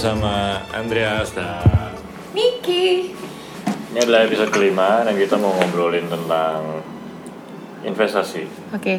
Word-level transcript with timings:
Bersama 0.00 0.56
Andreas 0.72 1.36
dan 1.36 1.92
Niki. 2.32 3.12
ini 3.92 3.98
adalah 4.00 4.24
episode 4.24 4.48
kelima 4.48 5.04
dan 5.04 5.12
kita 5.12 5.36
mau 5.36 5.52
ngobrolin 5.52 6.08
tentang 6.08 6.80
investasi. 7.84 8.48
Oke. 8.72 8.96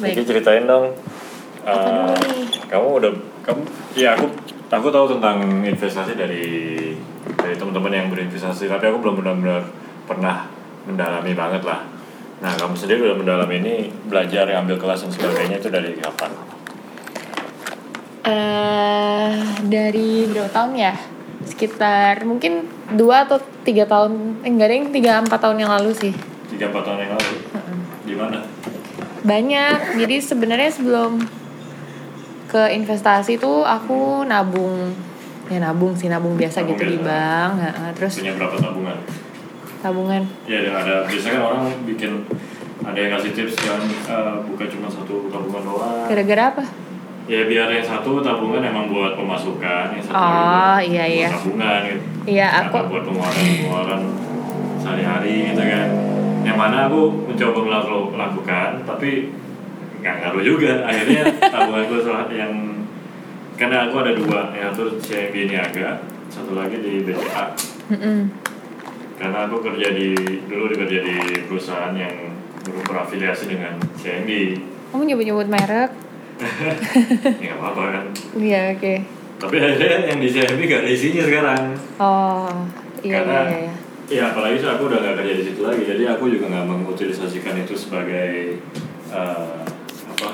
Niki 0.00 0.16
Baik. 0.16 0.24
ceritain 0.24 0.64
dong. 0.64 0.96
Eh, 1.60 2.16
nih? 2.24 2.56
kamu 2.72 2.88
udah 3.04 3.12
kamu 3.44 3.60
ya 3.92 4.16
aku 4.16 4.32
aku 4.72 4.88
tahu 4.88 5.12
tentang 5.12 5.44
investasi 5.60 6.16
dari 6.16 6.46
dari 7.36 7.54
teman-teman 7.60 7.92
yang 7.92 8.08
berinvestasi 8.08 8.64
tapi 8.64 8.88
aku 8.88 8.96
belum 9.04 9.20
benar-benar 9.20 9.68
pernah 10.08 10.48
mendalami 10.88 11.36
banget 11.36 11.60
lah. 11.68 11.84
Nah 12.40 12.56
kamu 12.56 12.72
sendiri 12.80 13.12
udah 13.12 13.18
mendalami 13.20 13.60
ini 13.60 13.74
belajar 14.08 14.48
ambil 14.56 14.80
kelas 14.80 15.04
dan 15.04 15.12
sebagainya 15.12 15.60
itu 15.60 15.68
dari 15.68 15.92
kapan? 16.00 16.32
Eh, 18.24 19.30
dari 19.64 20.24
berapa 20.24 20.48
tahun 20.48 20.72
ya? 20.74 20.96
Sekitar 21.44 22.24
mungkin 22.24 22.64
dua 22.92 23.28
atau 23.28 23.36
tiga 23.62 23.84
tahun. 23.84 24.40
Eh, 24.40 24.48
enggak 24.48 24.72
deh, 24.72 24.80
tiga 24.90 25.20
empat 25.20 25.38
tahun 25.38 25.60
yang 25.60 25.68
lalu 25.70 25.92
sih. 25.92 26.12
Tiga 26.48 26.72
empat 26.72 26.82
tahun 26.82 26.98
yang 27.04 27.12
lalu. 27.12 27.34
Di 28.04 28.14
mana? 28.16 28.38
Banyak. 29.20 30.00
Jadi 30.00 30.16
sebenarnya 30.20 30.72
sebelum 30.72 31.20
ke 32.48 32.72
investasi 32.72 33.36
tuh 33.36 33.60
aku 33.60 34.24
nabung. 34.24 34.96
Ya 35.52 35.60
nabung 35.60 35.92
sih, 35.92 36.08
nabung 36.08 36.40
biasa 36.40 36.64
Nabung 36.64 36.72
gitu 36.72 36.84
di 36.86 36.96
biasa. 36.96 37.04
bank. 37.04 37.52
Heeh, 37.60 37.88
terus 37.92 38.12
Punya 38.16 38.32
berapa 38.34 38.56
tabungan? 38.56 38.96
tabungan. 39.84 40.22
Ya 40.48 40.64
ada, 40.64 40.70
ada 40.80 40.94
biasanya 41.04 41.32
kan 41.36 41.42
orang 41.44 41.62
bikin 41.84 42.24
ada 42.80 42.96
yang 42.96 43.12
kasih 43.20 43.36
tips 43.36 43.52
kan 43.60 43.80
eh, 43.84 44.36
buka 44.48 44.64
cuma 44.64 44.88
satu 44.88 45.28
tabungan 45.28 45.60
doang. 45.62 46.08
Gara-gara 46.08 46.44
apa? 46.56 46.64
Ya 47.24 47.40
biar 47.48 47.72
yang 47.72 47.80
satu 47.82 48.20
tabungan 48.20 48.60
emang 48.60 48.92
buat 48.92 49.16
pemasukan, 49.16 49.96
yang 49.96 50.04
satu 50.04 50.12
Oh, 50.12 50.76
buat, 50.76 50.84
iya, 50.84 51.04
buat 51.04 51.16
iya. 51.16 51.28
tabungan 51.32 51.78
gitu. 51.82 52.02
Iya, 52.24 52.46
Atau 52.52 52.68
aku 52.76 52.88
buat 52.92 53.04
pengeluaran 53.08 53.44
pengeluaran 53.56 54.02
sehari-hari 54.76 55.34
gitu 55.48 55.62
kan. 55.64 55.88
Yang 56.44 56.56
mana 56.60 56.76
aku 56.84 57.00
mencoba 57.24 57.58
melaku- 57.64 58.10
melakukan 58.12 58.68
tapi 58.84 59.10
nggak 60.04 60.14
ngaruh 60.20 60.42
juga. 60.44 60.72
Akhirnya 60.84 61.22
tabunganku 61.52 61.96
salah 62.04 62.28
yang 62.28 62.52
karena 63.56 63.88
aku 63.88 63.94
ada 63.98 64.12
dua, 64.12 64.40
yang 64.52 64.68
satu 64.68 65.00
CMB 65.00 65.34
Niaga, 65.48 66.04
satu 66.28 66.52
lagi 66.52 66.76
di 66.76 67.00
BCA. 67.00 67.56
Mm-mm. 67.88 68.20
Karena 69.16 69.48
aku 69.48 69.64
kerja 69.64 69.96
di 69.96 70.12
dulu 70.44 70.74
kerja 70.74 70.98
di 71.00 71.16
perusahaan 71.48 71.94
yang 71.96 72.36
berafiliasi 72.84 73.48
dengan 73.48 73.80
CMB. 73.96 74.30
Kamu 74.92 75.08
nyebut-nyebut 75.08 75.48
merek? 75.48 75.90
Ya 77.38 77.52
apa-apa 77.54 77.82
kan. 77.90 78.04
Iya, 78.34 78.60
oke. 78.74 78.94
Tapi 79.34 79.56
akhirnya 79.56 79.98
yang 80.08 80.18
di 80.18 80.28
CMB 80.30 80.60
gak 80.64 80.80
ada 80.82 80.90
isinya 80.90 81.22
sekarang. 81.22 81.62
Oh, 81.98 82.50
iya, 83.02 83.20
Karena 83.20 83.38
iya, 83.44 83.58
iya. 83.60 83.74
ya 84.08 84.22
apalagi 84.32 84.56
sih 84.58 84.68
aku 84.68 84.82
udah 84.88 84.98
gak 85.00 85.16
kerja 85.20 85.34
di 85.34 85.44
situ 85.44 85.60
lagi, 85.60 85.82
jadi 85.84 86.02
aku 86.12 86.28
juga 86.28 86.48
nggak 86.48 86.66
mengutilisasikan 86.66 87.56
itu 87.60 87.74
sebagai 87.74 88.56
eh, 89.10 89.58
apa 90.08 90.28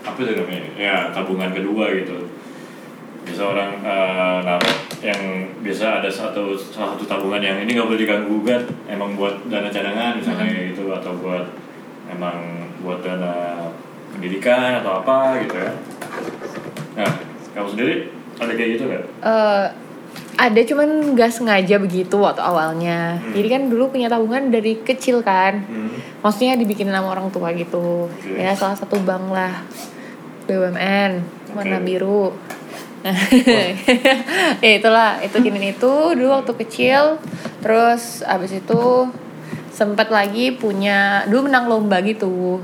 apa 0.00 0.18
itu 0.18 0.32
namanya 0.34 0.62
ya 0.74 0.94
tabungan 1.12 1.52
kedua 1.52 1.92
gitu. 1.94 2.16
Bisa 3.20 3.42
orang 3.46 3.70
eh, 3.84 4.38
naruh 4.42 4.76
yang 5.00 5.20
biasa 5.60 6.00
ada 6.00 6.08
satu 6.08 6.56
salah 6.56 6.96
satu 6.96 7.04
tabungan 7.04 7.40
yang 7.40 7.56
ini 7.60 7.76
nggak 7.76 7.88
boleh 7.88 8.00
diganggu 8.00 8.28
gugat, 8.40 8.64
emang 8.88 9.16
buat 9.16 9.36
dana 9.48 9.68
cadangan 9.68 10.16
misalnya 10.16 10.44
Hmm. 10.48 10.66
gitu 10.72 10.84
atau 10.88 11.12
buat 11.20 11.44
emang 12.08 12.68
buat 12.80 13.00
dana 13.04 13.66
pendidikan 14.16 14.80
atau 14.82 15.04
apa 15.04 15.40
gitu 15.44 15.54
ya. 15.56 15.72
Nah, 16.98 17.12
kamu 17.54 17.68
sendiri 17.76 17.94
ada 18.40 18.52
kayak 18.56 18.70
gitu 18.76 18.84
kan? 18.88 19.02
Eh, 19.04 19.66
ada 20.40 20.60
cuman 20.64 20.88
nggak 21.12 21.30
sengaja 21.30 21.76
begitu 21.76 22.16
waktu 22.16 22.40
awalnya. 22.40 23.20
Hmm. 23.20 23.32
Jadi 23.36 23.48
kan 23.52 23.62
dulu 23.68 23.92
punya 23.92 24.08
tabungan 24.08 24.48
dari 24.48 24.80
kecil 24.80 25.20
kan. 25.20 25.60
Hmm. 25.68 25.92
Maksudnya 26.24 26.56
dibikin 26.56 26.88
sama 26.88 27.12
orang 27.12 27.28
tua 27.28 27.52
gitu. 27.52 28.08
Oke. 28.08 28.40
Ya 28.40 28.56
salah 28.56 28.76
satu 28.76 28.96
bank 29.04 29.28
lah. 29.28 29.64
BUMN 30.48 31.10
warna 31.54 31.78
Oke. 31.78 31.86
biru. 31.86 32.32
Nah, 33.00 33.16
ya 34.64 34.72
itulah 34.76 35.20
itu 35.24 35.36
gini 35.40 35.72
itu 35.76 35.92
dulu 36.16 36.32
waktu 36.32 36.52
kecil. 36.64 37.20
Terus 37.60 38.24
abis 38.24 38.56
itu 38.56 38.82
sempat 39.70 40.10
lagi 40.10 40.52
punya 40.54 41.24
dulu 41.30 41.46
menang 41.46 41.70
lomba 41.70 42.02
gitu. 42.02 42.60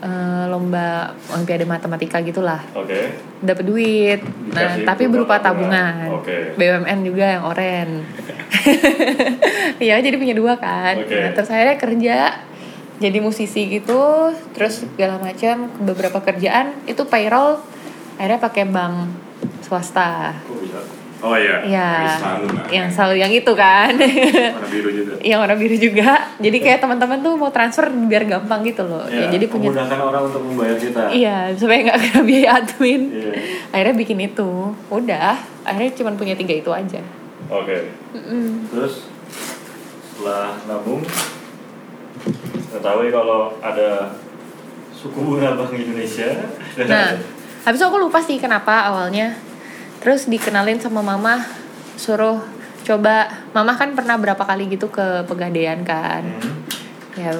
Eh, 0.00 0.44
lomba 0.48 1.12
olimpiade 1.28 1.68
matematika 1.68 2.24
gitulah 2.24 2.56
Oke. 2.72 3.12
dapat 3.44 3.64
duit. 3.68 4.20
Nah, 4.48 4.80
tapi 4.88 5.04
berupa 5.12 5.36
tabungan. 5.36 6.16
Oke. 6.16 6.56
BUMN 6.56 7.04
juga 7.04 7.24
yang 7.36 7.44
oren. 7.44 7.88
Iya, 9.80 9.96
jadi 10.04 10.16
punya 10.20 10.36
dua 10.36 10.56
kan. 10.56 10.96
Oke. 11.04 11.16
Nah, 11.16 11.32
terus 11.36 11.48
akhirnya 11.52 11.76
kerja 11.80 12.16
jadi 13.00 13.18
musisi 13.20 13.64
gitu, 13.68 14.32
terus 14.52 14.84
segala 14.84 15.16
macam 15.16 15.72
beberapa 15.80 16.20
kerjaan 16.20 16.76
itu 16.84 17.00
payroll 17.08 17.56
akhirnya 18.20 18.40
pakai 18.40 18.64
bank 18.68 18.96
swasta. 19.64 20.36
Oh 21.20 21.36
iya. 21.36 21.60
Iya. 21.64 21.90
Nah. 22.16 22.64
Yang 22.72 22.86
selalu 22.96 23.14
yang 23.20 23.32
itu 23.32 23.52
kan. 23.52 23.92
warna 23.92 24.68
biru 24.72 24.88
juga. 24.88 25.12
yang 25.20 25.38
warna 25.44 25.56
biru 25.56 25.76
juga. 25.76 26.10
Jadi 26.40 26.56
kayak 26.64 26.78
teman-teman 26.80 27.20
tuh 27.20 27.36
mau 27.36 27.52
transfer 27.52 27.92
biar 27.92 28.24
gampang 28.24 28.64
gitu 28.64 28.88
loh. 28.88 29.04
Ya, 29.04 29.28
jadi 29.28 29.44
punya 29.46 29.68
memudahkan 29.68 30.00
orang 30.00 30.22
untuk 30.32 30.42
membayar 30.48 30.76
kita. 30.80 31.02
Iya, 31.12 31.38
supaya 31.60 31.78
nggak 31.84 31.98
kena 32.00 32.20
biaya 32.24 32.48
admin. 32.56 33.02
Iya. 33.12 33.32
Akhirnya 33.68 33.94
bikin 34.00 34.18
itu. 34.24 34.50
Udah, 34.88 35.36
akhirnya 35.62 35.92
cuma 35.92 36.10
punya 36.16 36.32
tiga 36.32 36.54
itu 36.56 36.70
aja. 36.72 37.00
Oke. 37.52 37.92
Mm-mm. 38.16 38.72
Terus 38.72 39.12
setelah 40.16 40.56
nabung, 40.64 41.04
ketahui 42.72 43.08
kalau 43.12 43.56
ada 43.60 44.16
suku 44.96 45.20
bunga 45.20 45.56
Bank 45.56 45.72
Indonesia. 45.72 46.48
Nah, 46.84 47.16
habis 47.64 47.78
itu 47.80 47.86
aku 47.88 47.98
lupa 48.00 48.20
sih 48.24 48.40
kenapa 48.40 48.88
awalnya. 48.88 49.49
Terus 50.00 50.26
dikenalin 50.26 50.80
sama 50.80 51.00
mama, 51.00 51.44
suruh 51.94 52.40
coba. 52.82 53.28
Mama 53.52 53.76
kan 53.76 53.92
pernah 53.92 54.16
berapa 54.16 54.40
kali 54.40 54.68
gitu 54.68 54.88
ke 54.88 55.24
pegadaian 55.24 55.84
kan. 55.84 56.24
Hmm. 56.24 56.64
Ya 57.14 57.30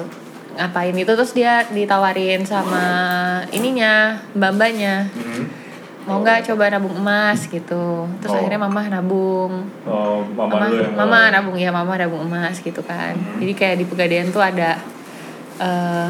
ngapain 0.51 0.93
itu 0.93 1.07
terus 1.07 1.31
dia 1.31 1.63
ditawarin 1.65 2.43
sama 2.43 2.85
ininya, 3.49 4.19
mbak-mbaknya. 4.35 5.09
Hmm. 5.09 5.45
Mau 6.01 6.19
nggak 6.19 6.49
coba 6.49 6.69
nabung 6.69 6.97
emas 6.97 7.45
gitu. 7.45 8.05
Terus 8.19 8.29
Oh. 8.29 8.37
akhirnya 8.37 8.59
mama 8.59 8.81
nabung. 8.85 9.69
Oh, 9.85 10.21
mama, 10.33 10.59
mama, 10.59 10.65
yang 10.69 10.93
mama 10.93 11.19
nabung 11.31 11.57
ya 11.57 11.69
mama 11.69 11.93
nabung 11.95 12.21
emas 12.23 12.57
gitu 12.57 12.81
kan 12.81 13.13
Mhm. 13.13 13.37
jadi 13.41 13.53
kayak 13.53 13.75
di 13.77 13.85
pegadaian 13.85 14.27
tuh 14.29 14.41
ada 14.41 14.77
eh 15.57 16.09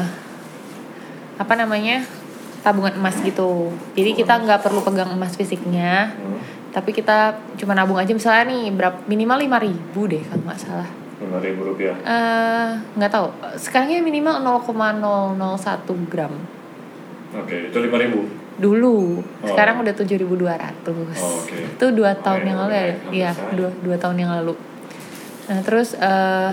apa 1.34 1.52
namanya 1.54 2.04
tabungan 2.60 2.94
emas 2.94 3.18
gitu 3.20 3.68
jadi 3.92 4.14
kita 4.14 4.38
nggak 4.38 4.62
perlu 4.62 4.80
pegang 4.80 5.10
emas 5.10 5.34
fisiknya 5.34 6.12
Hmm. 6.14 6.40
Tapi 6.72 6.90
kita 6.90 7.16
cuma 7.54 7.72
nabung 7.72 7.96
aja 7.96 8.10
misalnya 8.10 8.48
nih 8.48 8.72
berapa 8.72 8.96
minimal 9.04 9.38
lima 9.38 9.58
ribu 9.58 10.00
deh 10.06 10.22
kalau 10.22 10.42
nggak 10.42 10.58
salah 10.58 10.88
Lima 11.14 11.38
ribu 11.38 11.62
rupiah. 11.64 11.94
eh 11.98 12.68
nggak 12.96 13.08
tahu 13.08 13.28
sekarangnya 13.54 14.00
minimal 14.00 14.42
0,001 14.42 15.38
gram 16.08 16.32
Oke, 17.32 17.68
itu 17.68 17.78
lima 17.78 17.96
ribu. 17.96 18.26
dulu 18.54 19.22
Oh. 19.22 19.48
sekarang 19.48 19.80
udah 19.80 19.94
7.200 19.94 20.28
Oh, 21.16 21.38
oke. 21.38 21.56
itu 21.72 21.86
dua 21.90 22.12
tahun 22.14 22.42
yang 22.44 22.58
lalu 22.58 22.74
ya 22.74 22.84
iya 23.10 23.30
dua 23.50 23.70
dua 23.78 23.96
tahun 23.96 24.16
yang 24.18 24.30
lalu 24.34 24.54
nah 25.44 25.60
terus 25.60 25.94
eh 25.94 26.50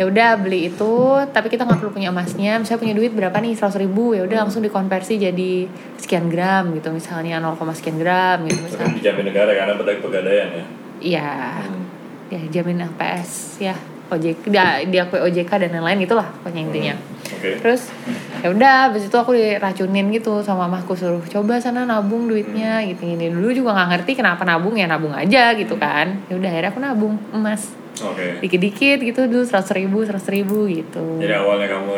ya 0.00 0.08
udah 0.08 0.40
beli 0.40 0.72
itu. 0.72 1.20
Tapi 1.28 1.52
kita 1.52 1.68
nggak 1.68 1.76
perlu 1.84 1.92
punya 1.92 2.08
emasnya. 2.08 2.56
Misalnya 2.56 2.80
punya 2.80 2.94
duit 2.96 3.12
berapa 3.12 3.36
nih? 3.36 3.52
seratus 3.52 3.76
ribu. 3.76 4.16
Ya 4.16 4.24
udah 4.24 4.48
langsung 4.48 4.64
dikonversi 4.64 5.20
jadi 5.20 5.68
sekian 6.00 6.32
gram 6.32 6.72
gitu. 6.72 6.88
Misalnya 6.88 7.36
0, 7.36 7.60
sekian 7.76 8.00
gram 8.00 8.40
gitu 8.48 8.64
Tapi 8.64 8.64
misalnya. 8.72 8.96
dijamin 8.96 9.24
negara 9.28 9.50
karena 9.52 9.72
pedagang 9.76 10.00
pegadaian 10.00 10.48
ya. 10.48 10.64
iya. 11.04 11.32
Hmm. 11.68 11.84
ya 12.32 12.40
jamin 12.48 12.80
LPS 12.88 13.60
ya. 13.60 13.76
OJK 14.10 14.50
dia 14.50 14.82
diakui 14.82 15.22
OJK 15.22 15.50
dan 15.66 15.70
lain-lain 15.78 16.02
itulah 16.02 16.26
pokoknya 16.42 16.66
intinya. 16.66 16.94
Oke. 17.30 17.62
terus 17.62 17.94
ya 18.42 18.50
udah 18.50 18.90
habis 18.90 19.06
itu 19.06 19.14
aku 19.14 19.38
diracunin 19.38 20.10
gitu 20.10 20.42
sama 20.42 20.66
mamaku 20.66 20.98
suruh 20.98 21.22
coba 21.30 21.62
sana 21.62 21.86
nabung 21.86 22.26
duitnya 22.26 22.82
gitu. 22.90 23.06
Gini 23.06 23.30
dulu 23.30 23.54
juga 23.54 23.70
nggak 23.78 23.88
ngerti 23.94 24.12
kenapa 24.18 24.42
nabung 24.42 24.74
ya 24.74 24.90
nabung 24.90 25.14
aja 25.14 25.54
gitu 25.54 25.78
kan. 25.78 26.26
Ya 26.26 26.34
udah 26.34 26.50
akhirnya 26.50 26.70
aku 26.74 26.80
nabung 26.82 27.14
emas 27.30 27.70
Oke. 28.00 28.40
dikit-dikit 28.40 28.98
gitu 29.02 29.20
dulu 29.26 29.42
seratus 29.42 29.72
ribu 29.72 30.00
seratus 30.00 30.28
ribu 30.28 30.64
gitu 30.64 31.18
Jadi 31.18 31.34
awalnya 31.34 31.68
kamu 31.70 31.92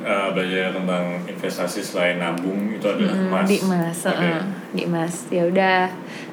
uh, 0.00 0.28
belajar 0.30 0.68
tentang 0.70 1.04
investasi 1.24 1.80
selain 1.80 2.16
nabung 2.16 2.68
itu 2.70 2.84
adalah 2.84 3.08
Mm, 3.10 3.26
emas. 3.26 3.46
di 3.46 3.56
emas 3.58 3.98
Oke. 4.02 4.16
heeh, 4.18 4.40
di 4.70 4.82
emas 4.84 5.14
ya 5.28 5.42
udah 5.44 5.80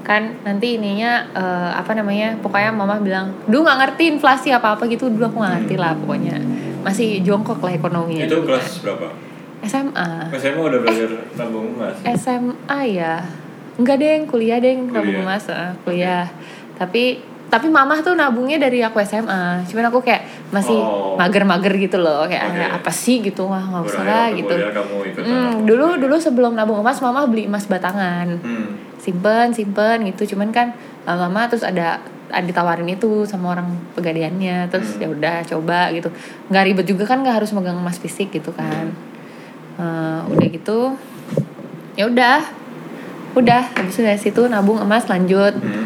kan 0.02 0.24
nanti 0.42 0.76
ininya 0.76 1.12
eh, 1.30 1.72
apa 1.74 1.92
namanya 1.92 2.36
pokoknya 2.38 2.72
mama 2.72 2.96
bilang 2.98 3.28
dulu 3.44 3.64
nggak 3.64 3.80
ngerti 3.82 4.04
inflasi 4.10 4.50
apa 4.50 4.74
apa 4.74 4.84
gitu 4.86 5.08
dulu 5.08 5.24
aku 5.26 5.38
nggak 5.38 5.54
ngerti 5.58 5.76
lah 5.76 5.92
pokoknya 5.96 6.38
masih 6.80 7.20
jongkok 7.22 7.60
lah 7.60 7.74
ekonominya 7.74 8.24
Itu 8.24 8.40
dulu 8.40 8.48
kelas 8.50 8.80
berapa? 8.82 9.08
kan. 9.08 9.68
SMA 9.68 10.10
SMA 10.34 10.62
udah 10.62 10.80
belajar 10.80 11.10
tabung 11.34 11.74
emas. 11.74 11.96
SMA 12.14 12.80
ya 12.88 13.20
enggak 13.76 13.96
deh 13.98 14.12
kuliah 14.26 14.58
deh 14.58 14.76
nabung 14.78 15.18
emas 15.18 15.44
kuliah 15.82 16.30
tapi 16.74 17.20
tapi 17.58 17.68
mamah 17.68 18.00
tuh 18.00 18.14
nabungnya 18.14 18.56
dari 18.56 18.80
aku 18.80 19.02
SMA 19.02 19.66
cuman 19.66 19.90
aku 19.90 20.00
kayak 20.00 20.22
masih 20.54 20.78
Oh. 20.78 21.18
mager-mager 21.18 21.74
gitu 21.76 21.98
loh. 21.98 22.24
Kayak 22.24 22.46
Oke. 22.48 22.66
apa 22.78 22.92
sih? 22.94 23.20
Gitu. 23.20 23.42
Wah 23.44 23.60
nggak 23.60 23.84
usah 23.84 24.04
lah 24.04 24.28
gitu. 24.30 24.54
Hmm, 25.18 25.66
dulu 25.66 25.98
dulu 25.98 26.16
sebelum 26.16 26.54
nabung 26.54 26.78
emas 26.78 27.02
mama 27.02 27.26
beli 27.26 27.50
emas 27.50 27.66
batangan. 27.66 28.38
Hmm. 28.38 28.70
simpen 28.98 29.50
simpen 29.52 30.06
gitu. 30.06 30.36
Cuman 30.36 30.52
kan 30.52 30.78
lama-lama 31.04 31.48
terus 31.48 31.64
ada 31.64 31.98
ada 32.28 32.44
ditawarin 32.44 32.86
itu 32.88 33.26
sama 33.26 33.56
orang 33.56 33.66
pegadaiannya. 33.92 34.70
Terus 34.70 34.96
Hmm. 34.96 35.02
ya 35.02 35.08
udah 35.10 35.38
coba 35.48 35.80
gitu. 35.90 36.14
Nggak 36.48 36.64
ribet 36.64 36.86
juga 36.86 37.04
kan 37.04 37.26
nggak 37.26 37.42
harus 37.42 37.50
megang 37.52 37.76
emas 37.76 37.98
fisik 37.98 38.30
gitu 38.30 38.54
kan. 38.54 38.94
Eh, 39.76 40.20
udah 40.28 40.48
gitu 40.48 40.94
ya 41.96 42.06
udah. 42.06 42.40
Udah 43.34 43.62
habis 43.72 43.98
dari 43.98 44.18
situ 44.18 44.46
nabung 44.46 44.78
emas 44.78 45.06
lanjut. 45.06 45.58
Hmm. 45.58 45.86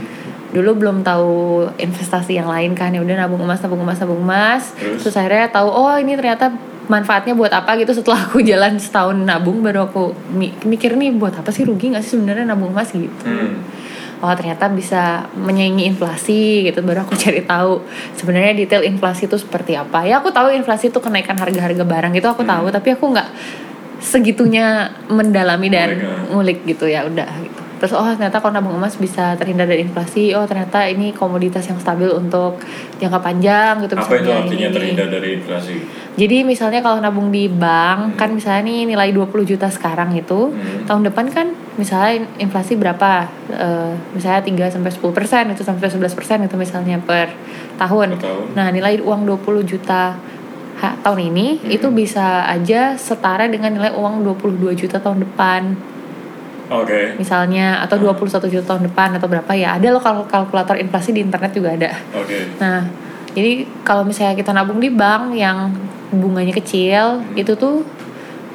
Dulu 0.51 0.75
belum 0.77 1.01
tahu 1.01 1.31
investasi 1.75 2.35
yang 2.35 2.45
lain 2.45 2.71
kan 2.71 2.91
ya 2.91 2.99
udah 2.99 3.15
nabung 3.17 3.39
emas 3.39 3.59
nabung 3.59 3.79
emas 3.79 3.97
nabung 3.97 4.19
emas 4.19 4.75
Terus? 4.75 4.99
terus 5.01 5.15
akhirnya 5.15 5.47
tahu 5.47 5.67
oh 5.67 5.95
ini 5.95 6.13
ternyata 6.13 6.51
manfaatnya 6.85 7.31
buat 7.31 7.49
apa 7.49 7.79
gitu 7.79 7.91
setelah 7.93 8.27
aku 8.27 8.43
jalan 8.49 8.75
setahun 8.75 9.15
nabung 9.15 9.63
baru 9.63 9.87
aku 9.87 10.11
mi- 10.29 10.51
mikir 10.65 10.93
nih 10.93 11.15
buat 11.15 11.31
apa 11.33 11.49
sih 11.49 11.63
rugi 11.63 11.91
nggak 11.91 12.03
sih 12.03 12.15
sebenarnya 12.15 12.45
nabung 12.45 12.71
emas 12.71 12.91
gitu 12.91 13.07
Hmm. 13.23 13.63
oh 14.19 14.33
ternyata 14.35 14.67
bisa 14.67 15.25
menyaingi 15.33 15.87
inflasi 15.87 16.67
gitu 16.67 16.83
baru 16.83 17.07
aku 17.07 17.15
cari 17.23 17.41
tahu 17.41 17.81
sebenarnya 18.13 18.53
detail 18.53 18.83
inflasi 18.83 19.25
itu 19.25 19.39
seperti 19.39 19.73
apa 19.73 20.03
ya 20.03 20.19
aku 20.19 20.29
tahu 20.29 20.51
inflasi 20.51 20.91
itu 20.91 20.99
kenaikan 20.99 21.33
harga-harga 21.35 21.81
barang 21.81 22.11
gitu 22.11 22.27
aku 22.27 22.43
tahu 22.43 22.67
tapi 22.69 22.91
aku 22.91 23.07
nggak 23.07 23.29
segitunya 23.99 24.89
mendalami 25.07 25.69
dan 25.69 25.89
ya. 25.95 26.09
ngulik 26.27 26.65
gitu 26.65 26.85
ya 26.85 27.05
udah 27.05 27.29
gitu 27.39 27.61
terus 27.81 27.91
oh 27.91 28.05
ternyata 28.05 28.37
kalau 28.37 28.53
nabung 28.53 28.77
emas 28.77 28.93
bisa 28.93 29.33
terhindar 29.33 29.65
dari 29.65 29.81
inflasi 29.81 30.29
oh 30.31 30.45
ternyata 30.45 30.85
ini 30.85 31.09
komoditas 31.11 31.65
yang 31.65 31.75
stabil 31.75 32.05
untuk 32.07 32.61
jangka 32.95 33.17
panjang 33.17 33.81
gitu 33.81 33.97
Apa 33.97 34.15
itu 34.15 34.29
artinya 34.29 34.67
ini. 34.67 34.75
terhindar 34.77 35.07
dari 35.09 35.29
inflasi? 35.35 35.81
Jadi 36.11 36.43
misalnya 36.43 36.79
kalau 36.79 36.99
nabung 36.99 37.27
di 37.27 37.47
bank 37.47 38.15
kan 38.15 38.29
misalnya 38.29 38.69
nih 38.69 38.85
nilai 38.85 39.09
20 39.09 39.25
juta 39.47 39.65
sekarang 39.67 40.13
itu 40.13 40.53
Hmm. 40.53 40.85
tahun 40.85 41.09
depan 41.09 41.25
kan 41.27 41.47
misalnya 41.73 42.21
inflasi 42.37 42.75
berapa? 42.75 43.25
Eh, 43.49 43.93
misalnya 44.13 44.41
3 44.43 44.69
sampai 44.69 44.91
10 44.91 45.09
persen 45.09 45.49
itu 45.49 45.63
sampai 45.63 45.89
11 45.89 46.13
persen 46.13 46.37
itu 46.39 46.53
misalnya 46.55 46.99
per 46.99 47.33
tahun. 47.75 48.13
Per 48.13 48.21
tahun. 48.21 48.45
Nah 48.53 48.69
nilai 48.69 49.01
uang 49.01 49.25
20 49.25 49.63
juta 49.63 50.13
ha- 50.77 50.97
tahun 50.99 51.19
ini 51.27 51.47
Hmm. 51.57 51.71
itu 51.71 51.87
bisa 51.89 52.45
aja 52.45 52.93
setara 52.95 53.47
dengan 53.47 53.73
nilai 53.73 53.89
uang 53.91 54.21
22 54.21 54.75
juta 54.75 54.97
tahun 54.97 55.23
depan 55.23 55.61
Oke. 56.71 57.19
misalnya 57.19 57.83
atau 57.83 57.99
21 57.99 58.47
juta 58.47 58.63
tahun 58.65 58.87
depan 58.87 59.19
atau 59.19 59.27
berapa 59.27 59.51
ya 59.51 59.75
ada 59.75 59.91
loh 59.91 59.99
kal- 59.99 60.23
kalkulator 60.25 60.79
inflasi 60.79 61.11
di 61.11 61.19
internet 61.19 61.51
juga 61.51 61.75
ada. 61.75 61.91
Oke. 62.15 62.55
Nah, 62.57 62.87
jadi 63.31 63.67
kalau 63.83 64.07
misalnya 64.07 64.33
kita 64.33 64.51
nabung 64.51 64.79
di 64.79 64.87
bank 64.87 65.35
yang 65.35 65.67
bunganya 66.09 66.51
kecil, 66.51 67.23
itu 67.35 67.51
tuh 67.53 67.83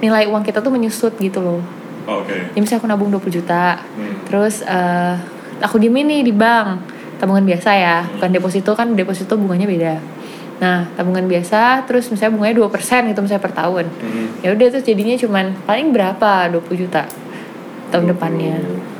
nilai 0.01 0.25
uang 0.27 0.41
kita 0.41 0.61
tuh 0.61 0.69
menyusut 0.69 1.17
gitu 1.17 1.41
loh. 1.41 1.61
Oke. 2.07 2.53
Jadi 2.53 2.59
misalnya 2.59 2.81
aku 2.81 2.89
nabung 2.89 3.09
20 3.09 3.29
juta, 3.33 3.81
Hmm. 3.97 4.25
terus 4.25 4.61
eh, 4.63 5.15
aku 5.61 5.77
diemin 5.77 6.05
nih 6.07 6.23
di 6.23 6.33
bank, 6.33 6.85
tabungan 7.17 7.45
biasa 7.45 7.71
ya, 7.73 7.97
bukan 8.17 8.33
deposito 8.33 8.73
kan 8.73 8.93
deposito 8.93 9.37
bunganya 9.37 9.65
beda. 9.65 9.95
Nah, 10.57 10.89
tabungan 10.97 11.29
biasa, 11.29 11.85
terus 11.85 12.09
misalnya 12.09 12.33
bunganya 12.33 12.57
2% 12.57 13.13
gitu 13.13 13.21
misalnya 13.21 13.45
per 13.45 13.53
tahun. 13.53 13.85
Hmm. 13.93 14.27
Ya 14.41 14.53
udah 14.53 14.67
terus 14.73 14.85
jadinya 14.85 15.17
cuman 15.17 15.53
paling 15.65 15.93
berapa 15.93 16.49
20 16.49 16.77
juta 16.77 17.05
tahun 17.89 18.05
20 18.07 18.13
depannya. 18.13 18.57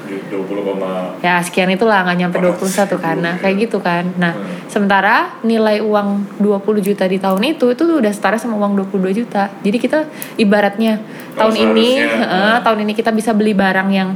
20, 0.07 0.63
koma- 0.63 1.19
ya 1.23 1.43
sekian 1.43 1.71
itulah 1.71 2.07
nggak 2.07 2.19
nyampe 2.19 2.37
Oh, 2.39 2.55
21 2.55 2.95
kan 2.99 3.17
nah 3.19 3.35
iya. 3.35 3.43
kayak 3.43 3.57
gitu 3.67 3.79
kan 3.83 4.05
nah 4.17 4.33
Hmm. 4.33 4.71
sementara 4.71 5.39
nilai 5.43 5.83
uang 5.83 6.39
20 6.39 6.79
juta 6.79 7.05
di 7.07 7.19
tahun 7.19 7.43
itu 7.43 7.75
itu 7.75 7.83
udah 7.83 8.13
setara 8.15 8.39
sama 8.39 8.55
uang 8.55 8.79
22 8.87 9.11
juta 9.13 9.51
jadi 9.63 9.79
kita 9.79 9.99
ibaratnya 10.37 11.03
tahun 11.35 11.55
ini 11.59 11.89
hmm. 12.07 12.63
tahun 12.63 12.79
ini 12.87 12.93
kita 12.95 13.11
bisa 13.11 13.35
beli 13.35 13.51
barang 13.51 13.89
yang 13.91 14.15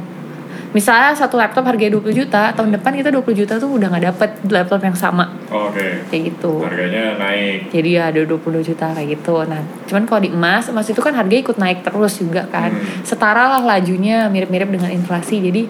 misalnya 0.70 1.11
satu 1.12 1.34
laptop 1.34 1.67
harganya 1.67 1.99
20 1.99 2.14
juta 2.14 2.55
tahun 2.55 2.70
depan 2.72 2.94
kita 2.94 3.11
20 3.11 3.34
juta 3.34 3.58
tuh 3.58 3.70
udah 3.70 3.90
nggak 3.90 4.05
dapet 4.06 4.31
laptop 4.46 4.78
yang 4.81 4.94
sama 4.94 5.26
Oke. 5.50 6.06
kayak 6.06 6.22
gitu 6.31 6.62
Harganya 6.62 7.19
naik. 7.19 7.69
jadi 7.69 7.88
ya 7.90 8.02
ada 8.08 8.22
20 8.22 8.38
juta 8.62 8.87
kayak 8.88 9.19
gitu 9.19 9.43
nah 9.44 9.58
cuman 9.84 10.02
kalau 10.05 10.20
di 10.20 10.31
emas 10.31 10.70
emas 10.70 10.87
itu 10.87 10.99
kan 10.99 11.11
harganya 11.12 11.43
ikut 11.43 11.58
naik 11.58 11.82
terus 11.82 12.14
juga 12.17 12.46
kan 12.46 12.70
Hmm. 12.70 13.02
setara 13.02 13.50
lah 13.50 13.62
lajunya 13.67 14.31
mirip-mirip 14.31 14.70
dengan 14.70 14.90
inflasi 14.90 15.43
jadi 15.43 15.67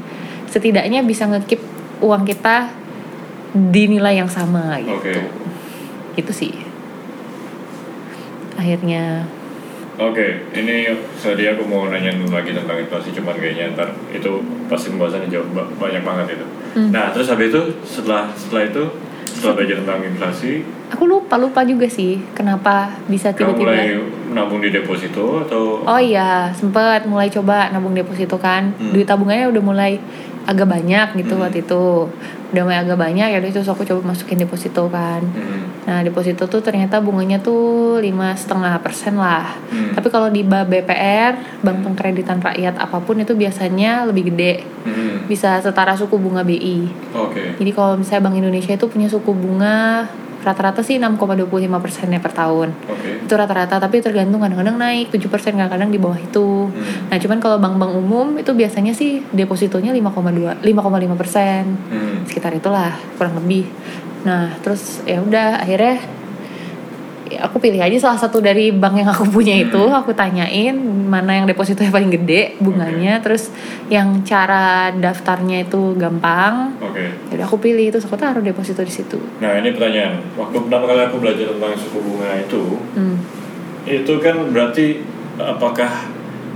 setidaknya 0.46 1.00
bisa 1.00 1.24
ngekip 1.26 1.64
uang 2.00 2.24
kita 2.24 2.68
di 3.50 3.88
nilai 3.88 4.14
yang 4.14 4.28
sama 4.28 4.76
gitu 4.78 5.00
Oke. 5.00 5.16
gitu 6.14 6.32
sih 6.34 6.52
akhirnya 8.54 9.24
Oke, 10.00 10.48
ini 10.56 10.88
tadi 11.20 11.44
aku 11.44 11.68
mau 11.68 11.92
nanya 11.92 12.08
dulu 12.16 12.32
lagi 12.32 12.56
tentang 12.56 12.80
inflasi, 12.80 13.12
cuman 13.12 13.36
kayaknya 13.36 13.76
ntar 13.76 13.92
itu 14.08 14.40
pasti 14.64 14.88
pembahasannya 14.88 15.28
jauh 15.28 15.44
ba- 15.52 15.68
banyak 15.76 16.00
banget 16.00 16.40
itu. 16.40 16.46
Hmm. 16.72 16.88
Nah, 16.88 17.12
terus 17.12 17.28
habis 17.28 17.52
itu 17.52 17.60
setelah 17.84 18.32
setelah 18.32 18.64
itu 18.64 18.82
setelah 19.28 19.60
belajar 19.60 19.76
tentang 19.84 20.00
inflasi, 20.00 20.64
aku 20.88 21.04
lupa 21.04 21.36
lupa 21.36 21.60
juga 21.68 21.84
sih 21.84 22.16
kenapa 22.32 22.96
bisa 23.06 23.30
kamu 23.36 23.52
mulai 23.54 23.76
tiba-tiba 23.92 24.32
nabung 24.32 24.60
di 24.60 24.70
deposito 24.70 25.44
atau 25.44 25.84
Oh 25.84 26.00
iya, 26.00 26.48
sempet 26.50 27.04
mulai 27.04 27.28
coba 27.28 27.68
nabung 27.68 27.92
deposito 27.92 28.40
kan. 28.40 28.72
Hmm. 28.80 28.96
Duit 28.96 29.04
tabungannya 29.04 29.52
udah 29.52 29.62
mulai 29.62 29.92
agak 30.48 30.68
banyak 30.68 31.16
gitu 31.20 31.36
Hmm. 31.36 31.42
waktu 31.44 31.64
itu. 31.64 32.08
Udah 32.50 32.62
mulai 32.66 32.82
agak 32.82 32.98
banyak 32.98 33.30
ya 33.30 33.38
terus 33.38 33.70
aku 33.70 33.86
coba 33.86 34.10
masukin 34.10 34.42
deposito 34.42 34.90
kan. 34.90 35.22
Hmm. 35.22 35.70
Nah 35.86 36.02
deposito 36.02 36.50
tuh 36.50 36.58
ternyata 36.58 36.98
bunganya 36.98 37.38
tuh 37.38 38.02
lima 38.02 38.34
setengah 38.34 38.74
persen 38.82 39.14
lah. 39.14 39.54
Hmm. 39.70 39.94
Tapi 39.94 40.08
kalau 40.10 40.26
di 40.32 40.42
BPR, 40.42 41.62
Bank 41.62 41.78
Pengkreditan 41.86 42.42
Rakyat 42.42 42.74
apa 42.80 42.98
pun 42.98 43.22
itu 43.22 43.38
biasanya 43.38 44.02
lebih 44.08 44.34
gede. 44.34 44.66
Hmm. 44.82 45.30
Bisa 45.30 45.62
setara 45.62 45.94
suku 45.94 46.18
bunga 46.18 46.42
BI. 46.42 46.90
Oke. 47.14 47.54
Jadi 47.54 47.70
kalau 47.70 47.94
misalnya 48.00 48.26
Bank 48.26 48.36
Indonesia 48.38 48.74
itu 48.74 48.86
punya 48.90 49.06
suku 49.06 49.30
bunga 49.30 50.10
rata-rata 50.40 50.80
sih 50.80 50.96
6,25 50.96 51.48
persennya 51.80 52.20
per 52.20 52.32
tahun. 52.32 52.72
Oke. 52.88 53.28
Itu 53.28 53.34
rata-rata 53.36 53.76
tapi 53.76 54.00
tergantung 54.00 54.40
kadang-kadang 54.40 54.76
naik 54.80 55.12
7 55.12 55.28
persen 55.28 55.52
kadang-kadang 55.56 55.90
di 55.92 55.98
bawah 56.00 56.16
itu. 56.16 56.68
Hmm. 56.68 57.08
Nah 57.12 57.16
cuman 57.20 57.38
kalau 57.38 57.56
bank-bank 57.60 57.92
umum 57.96 58.28
itu 58.40 58.52
biasanya 58.56 58.96
sih 58.96 59.20
depositonya 59.32 59.92
5,2 59.92 60.64
5,5 60.64 61.20
persen 61.20 61.62
Hmm. 61.90 62.22
sekitar 62.26 62.54
itulah 62.54 62.94
kurang 63.18 63.36
lebih 63.42 63.66
nah 64.20 64.52
terus 64.60 65.00
ya 65.08 65.18
udah 65.24 65.64
akhirnya 65.64 65.96
ya 65.96 66.19
aku 67.38 67.62
pilih 67.62 67.78
aja 67.78 67.94
salah 68.00 68.18
satu 68.18 68.42
dari 68.42 68.74
bank 68.74 68.98
yang 68.98 69.10
aku 69.12 69.28
punya 69.30 69.54
itu 69.54 69.78
aku 69.78 70.10
tanyain 70.10 70.74
mana 71.06 71.38
yang 71.38 71.46
depositonya 71.46 71.92
paling 71.92 72.10
gede 72.10 72.58
bunganya 72.58 73.20
terus 73.20 73.54
yang 73.86 74.24
cara 74.26 74.90
daftarnya 74.90 75.62
itu 75.68 75.94
gampang 75.94 76.74
Oke. 76.82 77.12
jadi 77.30 77.42
aku 77.46 77.60
pilih 77.60 77.92
terus 77.92 78.08
aku 78.08 78.18
taruh 78.18 78.42
deposito 78.42 78.80
di 78.80 78.90
situ 78.90 79.18
Nah, 79.38 79.56
ini 79.58 79.70
pertanyaan. 79.72 80.20
Waktu 80.34 80.56
pertama 80.66 80.84
kali 80.88 81.00
aku 81.06 81.16
belajar 81.20 81.46
tentang 81.52 81.72
suku 81.76 81.98
bunga 82.00 82.30
itu, 82.36 82.62
hmm. 82.96 83.16
itu 83.84 84.12
kan 84.20 84.36
berarti 84.52 84.86
apakah 85.36 85.88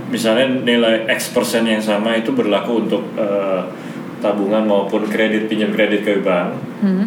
misalnya 0.07 0.45
nilai 0.61 1.09
X 1.09 1.33
persen 1.33 1.65
yang 1.65 1.81
sama 1.81 2.13
itu 2.17 2.31
berlaku 2.31 2.85
untuk 2.85 3.03
eh, 3.17 3.61
tabungan 4.21 4.65
maupun 4.65 5.05
kredit 5.09 5.45
pinjam 5.45 5.73
kredit 5.73 6.05
ke 6.05 6.21
bank 6.21 6.57
Hmm. 6.81 7.05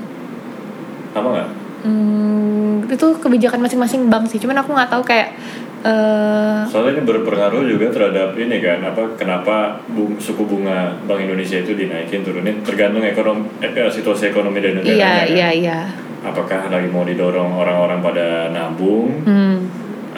sama 1.13 1.29
nggak? 1.35 1.49
Hmm, 1.81 2.83
itu 2.85 3.07
kebijakan 3.17 3.61
masing-masing 3.61 4.07
bank 4.07 4.27
sih 4.27 4.39
cuman 4.39 4.59
aku 4.59 4.73
nggak 4.73 4.89
tahu 4.89 5.03
kayak 5.05 5.31
eh 5.79 6.59
Soalnya 6.67 6.91
ini 6.93 7.03
berpengaruh 7.05 7.63
juga 7.63 7.87
terhadap 7.89 8.35
ini 8.35 8.59
kan 8.59 8.83
apa 8.83 9.15
kenapa 9.15 9.57
bung, 9.87 10.19
suku 10.19 10.43
bunga 10.43 10.91
Bank 11.01 11.23
Indonesia 11.23 11.55
itu 11.57 11.73
dinaikin 11.73 12.21
turunin 12.21 12.61
tergantung 12.61 13.01
ekonomi 13.01 13.47
eh, 13.61 13.87
situasi 13.89 14.29
ekonomi 14.29 14.59
dan 14.59 14.75
negaranya. 14.77 14.91
iya 14.91 15.13
kan. 15.15 15.27
iya 15.29 15.49
iya 15.55 15.79
Apakah 16.21 16.67
lagi 16.67 16.89
mau 16.89 17.07
didorong 17.07 17.55
orang-orang 17.55 18.03
pada 18.03 18.27
nabung 18.49 19.23
hmm. 19.23 19.57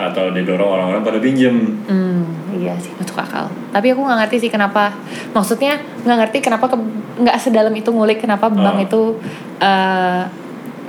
atau 0.00 0.32
didorong 0.32 0.64
orang-orang 0.70 1.04
pada 1.04 1.20
pinjem? 1.20 1.76
Hmm, 1.84 2.24
iya 2.56 2.72
sih 2.74 2.88
masuk 2.96 3.20
akal. 3.20 3.52
Tapi 3.68 3.92
aku 3.92 4.00
nggak 4.00 4.18
ngerti 4.18 4.36
sih 4.40 4.50
kenapa. 4.50 4.96
Maksudnya 5.30 5.76
nggak 6.00 6.18
ngerti 6.18 6.38
kenapa 6.40 6.66
ke- 6.66 6.88
nggak 7.20 7.36
sedalam 7.36 7.74
itu 7.74 7.92
ngulik 7.92 8.16
kenapa 8.18 8.48
bank 8.48 8.80
Ah. 8.80 8.86
itu 8.88 9.02
eh 9.60 10.22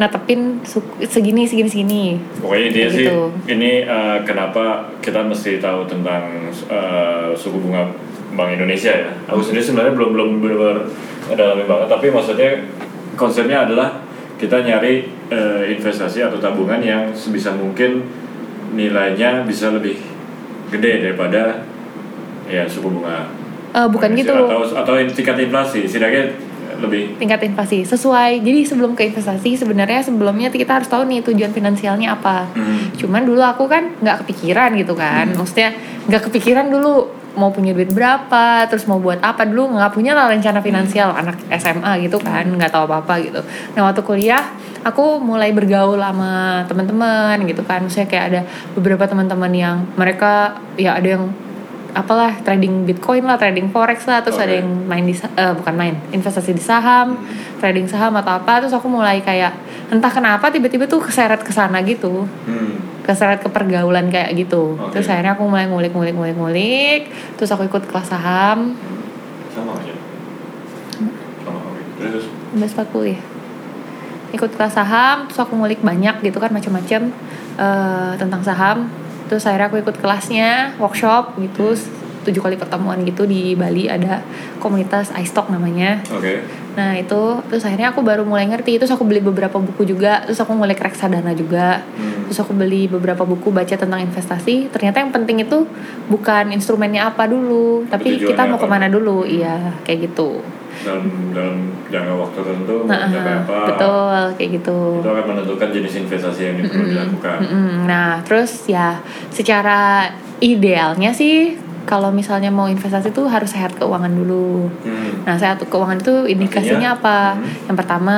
netepin 0.02 0.58
segini 1.06 1.46
segini 1.46 1.70
segini. 1.70 2.04
Pokoknya 2.42 2.66
intinya 2.68 2.90
Kayak 2.90 2.98
sih 2.98 3.06
gitu. 3.06 3.22
ini 3.46 3.72
eh, 3.86 4.18
kenapa 4.26 4.90
kita 4.98 5.22
mesti 5.22 5.62
tahu 5.62 5.86
tentang 5.86 6.50
eh, 6.50 7.30
suku 7.38 7.62
bunga 7.62 7.86
Bank 8.34 8.58
Indonesia 8.58 8.90
ya. 8.90 9.12
Aku 9.30 9.46
sendiri 9.46 9.62
sebenarnya 9.62 9.94
belum 9.94 10.10
belum 10.18 10.30
benar 10.42 10.78
dalami 11.38 11.64
banget, 11.70 11.88
tapi 11.88 12.08
maksudnya 12.10 12.50
konsepnya 13.14 13.70
adalah 13.70 14.02
kita 14.42 14.66
nyari 14.66 15.06
eh, 15.30 15.64
investasi 15.70 16.26
atau 16.26 16.42
tabungan 16.42 16.82
yang 16.82 17.14
sebisa 17.14 17.54
mungkin 17.54 18.02
nilainya 18.74 19.46
bisa 19.46 19.70
lebih 19.70 20.00
gede 20.72 21.06
daripada 21.06 21.62
ya 22.48 22.64
suku 22.66 22.90
bunga 22.90 23.28
Eh, 23.72 23.88
bukan 23.88 24.12
Indonesia. 24.12 24.36
gitu 24.36 24.36
atau 24.52 24.60
atau 24.84 24.94
tingkat 25.16 25.38
inflasi 25.40 25.88
setidaknya 25.88 26.36
lebih. 26.82 27.16
Tingkat 27.22 27.40
investasi 27.46 27.86
sesuai. 27.86 28.42
Jadi 28.42 28.60
sebelum 28.66 28.98
ke 28.98 29.08
investasi 29.08 29.56
sebenarnya 29.58 30.02
sebelumnya 30.02 30.50
kita 30.50 30.82
harus 30.82 30.90
tahu 30.90 31.06
nih 31.08 31.22
tujuan 31.26 31.54
finansialnya 31.54 32.18
apa. 32.18 32.50
Hmm. 32.52 32.94
cuman 32.98 33.24
dulu 33.24 33.42
aku 33.42 33.66
kan 33.70 33.94
nggak 34.02 34.26
kepikiran 34.26 34.74
gitu 34.78 34.94
kan. 34.98 35.30
Maksudnya 35.34 35.74
nggak 36.10 36.30
kepikiran 36.30 36.68
dulu 36.70 37.10
mau 37.32 37.48
punya 37.48 37.72
duit 37.72 37.88
berapa 37.96 38.68
terus 38.68 38.86
mau 38.90 39.00
buat 39.00 39.22
apa. 39.24 39.48
Dulu 39.48 39.78
nggak 39.78 39.94
punya 39.96 40.12
lah 40.18 40.28
rencana 40.28 40.60
finansial 40.60 41.14
anak 41.16 41.40
SMA 41.56 42.06
gitu 42.06 42.18
kan 42.20 42.44
nggak 42.44 42.72
tahu 42.74 42.90
apa 42.90 43.06
apa 43.06 43.14
gitu. 43.24 43.42
Nah 43.78 43.82
waktu 43.88 44.02
kuliah 44.04 44.44
aku 44.82 45.22
mulai 45.22 45.54
bergaul 45.54 46.02
sama 46.02 46.66
teman-teman 46.68 47.38
gitu 47.46 47.64
kan. 47.64 47.86
Saya 47.88 48.10
kayak 48.10 48.26
ada 48.34 48.42
beberapa 48.74 49.06
teman-teman 49.08 49.52
yang 49.54 49.76
mereka 49.96 50.60
ya 50.76 50.98
ada 50.98 51.20
yang 51.20 51.32
apalah 51.92 52.40
trading 52.44 52.88
bitcoin 52.88 53.28
lah 53.28 53.36
trading 53.36 53.68
forex 53.70 54.08
lah 54.08 54.24
terus 54.24 54.40
Oke. 54.40 54.48
ada 54.48 54.54
yang 54.64 54.70
main 54.88 55.04
di 55.04 55.16
eh, 55.16 55.54
bukan 55.56 55.74
main 55.76 55.96
investasi 56.16 56.56
di 56.56 56.64
saham 56.64 57.20
trading 57.60 57.88
saham 57.88 58.16
atau 58.16 58.40
apa 58.40 58.64
terus 58.64 58.72
aku 58.72 58.88
mulai 58.88 59.20
kayak 59.20 59.52
entah 59.92 60.12
kenapa 60.12 60.48
tiba-tiba 60.48 60.88
tuh 60.88 61.04
keseret 61.04 61.44
ke 61.44 61.52
sana 61.52 61.84
gitu. 61.84 62.24
Hmm. 62.48 62.90
keseret 63.02 63.42
ke 63.42 63.50
pergaulan 63.50 64.14
kayak 64.14 64.30
gitu. 64.38 64.78
Oke. 64.78 64.94
terus 64.96 65.10
akhirnya 65.10 65.34
aku 65.34 65.44
mulai 65.50 65.66
ngulik 65.66 65.92
ngulik 65.92 66.14
ngulik 66.16 66.38
ngulik 66.38 67.02
terus 67.36 67.50
aku 67.52 67.68
ikut 67.68 67.84
kelas 67.90 68.08
saham. 68.08 68.78
Sama 69.52 69.76
aja? 69.76 69.96
Sama 71.44 71.60
oke 71.60 71.82
terus? 71.98 72.26
Mbak 72.56 72.88
kuliah 72.94 73.22
ikut 74.32 74.52
kelas 74.56 74.74
saham 74.80 75.28
terus 75.28 75.40
aku 75.44 75.60
ngulik 75.60 75.84
banyak 75.84 76.24
gitu 76.24 76.40
kan 76.40 76.52
macam-macam 76.56 77.12
eh, 77.60 78.12
tentang 78.16 78.42
saham 78.42 78.88
terus 79.32 79.48
akhirnya 79.48 79.72
aku 79.72 79.80
ikut 79.80 79.96
kelasnya 80.04 80.76
workshop 80.76 81.40
gitu. 81.40 81.72
Tujuh 82.22 82.38
kali 82.38 82.54
pertemuan 82.60 83.02
gitu 83.02 83.26
di 83.26 83.58
Bali 83.58 83.88
ada 83.88 84.22
komunitas 84.60 85.10
iStock 85.16 85.48
namanya. 85.50 86.04
Oke. 86.12 86.44
Nah 86.76 86.94
itu 87.00 87.42
terus 87.50 87.66
akhirnya 87.66 87.96
aku 87.96 88.04
baru 88.04 88.28
mulai 88.28 88.46
ngerti. 88.46 88.78
Terus 88.78 88.92
aku 88.94 89.08
beli 89.08 89.24
beberapa 89.24 89.58
buku 89.58 89.88
juga. 89.88 90.22
Terus 90.28 90.38
aku 90.44 90.54
ngulik 90.54 90.78
reksadana 90.78 91.32
juga. 91.32 91.82
Hmm. 91.98 92.28
terus 92.30 92.48
aku 92.48 92.54
beli 92.54 92.86
beberapa 92.92 93.26
buku 93.26 93.50
baca 93.50 93.74
tentang 93.74 94.04
investasi. 94.04 94.70
Ternyata 94.70 95.02
yang 95.02 95.10
penting 95.10 95.42
itu 95.48 95.66
bukan 96.12 96.54
instrumennya 96.54 97.10
apa 97.10 97.26
dulu 97.26 97.88
tapi 97.90 98.20
tujuannya 98.22 98.30
kita 98.30 98.42
mau 98.46 98.60
apa. 98.60 98.64
ke 98.64 98.68
mana 98.70 98.88
dulu. 98.92 99.26
Iya 99.26 99.82
kayak 99.88 100.14
gitu 100.14 100.61
dalam 100.82 101.04
dalam 101.32 101.56
jangka 101.88 102.14
waktu 102.16 102.38
tertentu 102.40 102.76
nah 102.88 103.00
mencapai 103.06 103.34
apa 103.44 103.58
betul 103.70 104.24
kayak 104.36 104.50
gitu 104.58 104.80
itu 104.98 105.10
akan 105.10 105.26
menentukan 105.28 105.68
jenis 105.70 105.94
investasi 106.00 106.42
yang 106.42 106.56
perlu 106.64 106.86
dilakukan 106.88 107.38
Mm-mm. 107.44 107.70
nah 107.86 108.24
terus 108.24 108.66
ya 108.66 108.98
secara 109.30 110.10
idealnya 110.40 111.12
sih 111.12 111.54
kalau 111.82 112.10
misalnya 112.10 112.50
mau 112.50 112.66
investasi 112.66 113.10
tuh 113.10 113.26
harus 113.26 113.52
sehat 113.52 113.74
keuangan 113.76 114.12
dulu 114.12 114.70
Hmm. 114.82 115.22
Nah, 115.22 115.38
sehat 115.38 115.62
keuangan 115.62 116.02
itu 116.02 116.26
indikasinya 116.26 116.98
Artinya? 116.98 116.98
apa? 116.98 117.18
Hmm. 117.38 117.70
Yang 117.70 117.78
pertama 117.78 118.16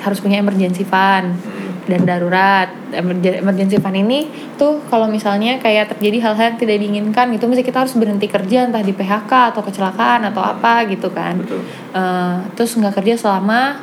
harus 0.00 0.18
punya 0.20 0.40
emergency 0.40 0.84
fund 0.84 1.36
Hmm. 1.36 1.59
Dan 1.90 2.06
darurat. 2.06 2.70
Emergen- 2.94 3.42
Emergency 3.42 3.82
fund 3.82 3.98
ini 3.98 4.30
tuh 4.54 4.78
kalau 4.86 5.10
misalnya 5.10 5.58
kayak 5.58 5.98
terjadi 5.98 6.30
hal-hal 6.30 6.54
yang 6.54 6.58
tidak 6.58 6.76
diinginkan 6.78 7.26
gitu, 7.34 7.50
mesti 7.50 7.66
kita 7.66 7.82
harus 7.82 7.94
berhenti 7.98 8.30
kerja 8.30 8.70
entah 8.70 8.80
di 8.80 8.94
PHK 8.94 9.50
atau 9.50 9.60
kecelakaan 9.60 10.30
atau 10.30 10.42
apa 10.42 10.86
gitu 10.86 11.10
kan. 11.10 11.36
betul 11.42 11.60
Eh, 11.90 12.36
terus 12.54 12.78
nggak 12.78 13.02
kerja 13.02 13.18
selama 13.18 13.82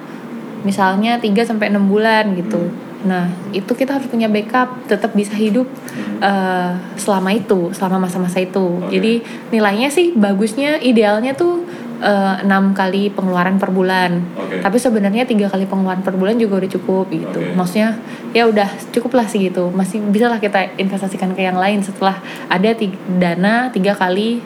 misalnya 0.64 1.20
3 1.20 1.44
sampai 1.44 1.68
6 1.70 1.86
bulan 1.86 2.32
gitu. 2.34 2.72
Nah, 3.06 3.30
itu 3.54 3.70
kita 3.72 3.94
harus 3.94 4.10
punya 4.10 4.26
backup, 4.26 4.90
tetap 4.90 5.14
bisa 5.14 5.32
hidup 5.38 5.70
Hmm. 5.70 6.18
eh, 6.18 6.72
selama 6.98 7.30
itu, 7.30 7.70
selama 7.72 8.10
masa-masa 8.10 8.42
itu. 8.42 8.82
Oke. 8.82 8.90
Jadi 8.98 9.14
nilainya 9.54 9.92
sih 9.94 10.18
bagusnya 10.18 10.82
idealnya 10.82 11.38
tuh 11.38 11.62
eh, 11.98 12.36
enam 12.44 12.72
kali 12.72 13.10
pengeluaran 13.10 13.58
per 13.58 13.70
bulan. 13.70 14.22
Oke. 14.36 14.62
Tapi 14.62 14.78
sebenarnya 14.78 15.24
tiga 15.24 15.48
kali 15.48 15.66
pengeluaran 15.66 16.02
per 16.02 16.14
bulan 16.14 16.38
juga 16.38 16.62
udah 16.62 16.72
cukup 16.72 17.06
gitu. 17.10 17.40
Oke. 17.40 17.54
Maksudnya 17.54 17.98
ya 18.32 18.46
udah 18.46 18.70
cukup 18.92 19.18
lah 19.18 19.26
sih 19.26 19.50
gitu. 19.50 19.70
Masih 19.70 20.00
bisa 20.04 20.28
lah 20.28 20.38
kita 20.38 20.78
investasikan 20.78 21.34
ke 21.34 21.42
yang 21.42 21.58
lain 21.58 21.82
setelah 21.82 22.18
ada 22.48 22.70
ti- 22.74 22.94
dana 23.08 23.70
tiga 23.70 23.94
kali 23.94 24.40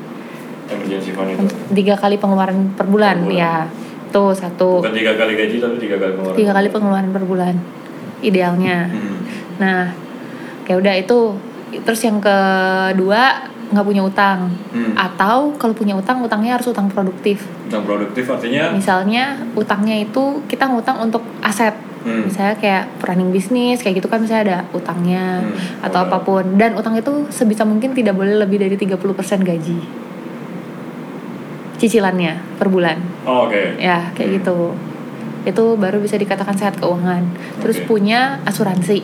tiga 1.72 1.96
kali 1.96 2.16
pengeluaran 2.16 2.72
per 2.74 2.88
bulan, 2.88 3.18
Per 3.20 3.28
bulan. 3.28 3.36
ya. 3.36 3.56
Tuh 4.12 4.36
satu 4.36 4.84
bukan 4.84 4.92
tiga 4.92 5.16
kali 5.16 5.36
gaji 5.36 5.56
tapi 5.58 5.76
tiga 5.80 5.96
kali 5.96 6.12
pengeluaran 6.14 6.38
tiga 6.40 6.52
kali 6.52 6.68
pengeluaran 6.68 7.10
per 7.12 7.24
bulan 7.24 7.56
idealnya. 8.22 8.92
Hmm. 8.92 9.18
Nah, 9.60 9.82
ya 10.66 10.76
udah 10.78 10.96
itu. 10.96 11.20
Terus 11.72 12.02
yang 12.04 12.20
kedua 12.20 13.51
nggak 13.72 13.84
punya 13.84 14.02
utang 14.02 14.52
Hmm. 14.70 14.92
atau 14.94 15.56
kalau 15.56 15.72
punya 15.72 15.94
utang 15.94 16.20
utangnya 16.20 16.56
harus 16.56 16.68
utang 16.68 16.88
produktif. 16.88 17.42
Utang 17.66 17.82
produktif 17.82 18.24
artinya 18.26 18.70
Misalnya 18.70 19.24
utangnya 19.54 19.96
itu 19.98 20.44
kita 20.46 20.68
ngutang 20.68 21.00
untuk 21.00 21.24
aset. 21.40 21.72
Hmm. 22.02 22.26
Misalnya 22.26 22.56
kayak 22.56 22.84
running 23.00 23.30
bisnis 23.30 23.80
kayak 23.80 23.98
gitu 23.98 24.08
kan 24.08 24.20
misalnya 24.20 24.44
ada 24.44 24.58
utangnya 24.72 25.40
Hmm, 25.40 25.54
atau 25.82 26.02
modal. 26.02 26.10
apa 26.10 26.18
pun 26.20 26.44
dan 26.56 26.72
utang 26.74 26.94
itu 26.94 27.12
sebisa 27.30 27.64
mungkin 27.64 27.92
tidak 27.92 28.14
boleh 28.14 28.36
lebih 28.36 28.58
dari 28.58 28.76
30% 28.76 29.00
gaji. 29.40 29.80
Cicilannya 31.78 32.58
per 32.58 32.68
bulan. 32.68 32.98
oh, 33.24 33.46
oke 33.46 33.78
Ya, 33.78 34.10
kayak 34.12 34.28
Hmm. 34.28 34.38
gitu. 34.38 34.58
Itu 35.42 35.74
baru 35.76 35.98
bisa 35.98 36.14
dikatakan 36.16 36.54
sehat 36.54 36.78
keuangan. 36.78 37.26
Terus 37.58 37.82
Oke. 37.82 37.88
punya 37.88 38.38
asuransi. 38.46 39.02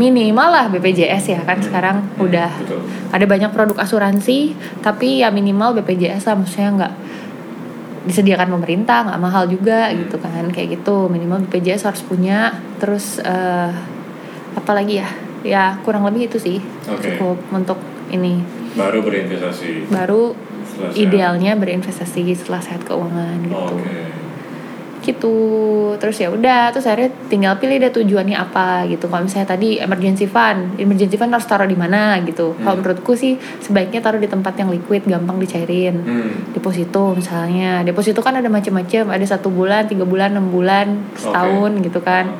Minimal 0.00 0.48
lah 0.48 0.64
BPJS 0.66 1.24
ya 1.28 1.40
kan 1.44 1.60
Hmm. 1.60 1.66
sekarang 1.68 1.96
Hmm, 2.08 2.24
udah 2.24 2.48
betul. 2.56 2.80
ada 3.12 3.24
banyak 3.28 3.50
produk 3.52 3.76
asuransi, 3.78 4.56
tapi 4.80 5.20
ya 5.20 5.28
minimal 5.28 5.76
BPJS 5.76 6.24
lah 6.24 6.34
maksudnya 6.34 6.70
nggak 6.74 6.92
disediakan 8.00 8.48
pemerintah, 8.50 9.04
nggak 9.04 9.20
mahal 9.20 9.44
juga 9.44 9.92
Hmm. 9.92 10.00
gitu 10.00 10.16
kan. 10.16 10.48
Kayak 10.48 10.80
gitu, 10.80 11.06
minimal 11.06 11.44
BPJS 11.44 11.84
harus 11.84 12.00
punya. 12.00 12.56
Terus 12.80 13.20
eh 13.20 13.72
apa 14.50 14.70
lagi 14.72 14.98
ya? 14.98 15.08
Ya 15.40 15.64
kurang 15.80 16.04
lebih 16.04 16.28
itu 16.28 16.36
sih. 16.36 16.58
Oke. 16.86 17.12
Cukup 17.12 17.36
untuk 17.52 17.76
ini. 18.08 18.40
baru 18.70 19.02
berinvestasi 19.02 19.90
Baru 19.90 20.30
setelah 20.62 20.94
idealnya 20.94 21.58
berinvestasi 21.58 22.22
setelah 22.38 22.62
sehat 22.62 22.86
keuangan 22.86 23.42
gitu 23.42 23.74
oke 23.74 23.98
gitu. 25.00 25.34
Terus 25.96 26.16
ya 26.16 26.28
udah 26.28 26.70
terus 26.70 26.84
akhirnya 26.84 27.10
tinggal 27.26 27.56
pilih 27.56 27.76
deh 27.76 27.90
tujuannya 27.90 28.36
apa 28.36 28.84
gitu. 28.86 29.08
Kalau 29.08 29.24
misalnya 29.24 29.48
tadi 29.50 29.76
emergency 29.76 30.24
fund 30.24 30.76
emergency 30.76 31.16
fund 31.16 31.32
harus 31.32 31.48
taruh 31.48 31.64
di 31.64 31.74
mana 31.74 32.20
gitu. 32.22 32.54
Kalau 32.56 32.76
Hmm. 32.76 32.84
menurutku 32.84 33.12
sih 33.14 33.34
sebaiknya 33.60 34.00
taruh 34.00 34.20
di 34.20 34.28
tempat 34.28 34.54
yang 34.56 34.68
liquid 34.68 35.04
gampang 35.04 35.36
dicairin. 35.36 35.96
Hmm. 36.00 36.30
deposito 36.52 37.14
misalnya. 37.14 37.80
Deposito 37.82 38.20
kan 38.20 38.36
ada 38.36 38.46
macam-macam 38.46 39.10
ada 39.10 39.24
satu 39.24 39.48
bulan 39.48 39.86
tiga 39.86 40.04
bulan 40.04 40.36
enam 40.36 40.50
bulan 40.50 41.00
setahun 41.16 41.80
gitu 41.80 42.00
kan. 42.00 42.30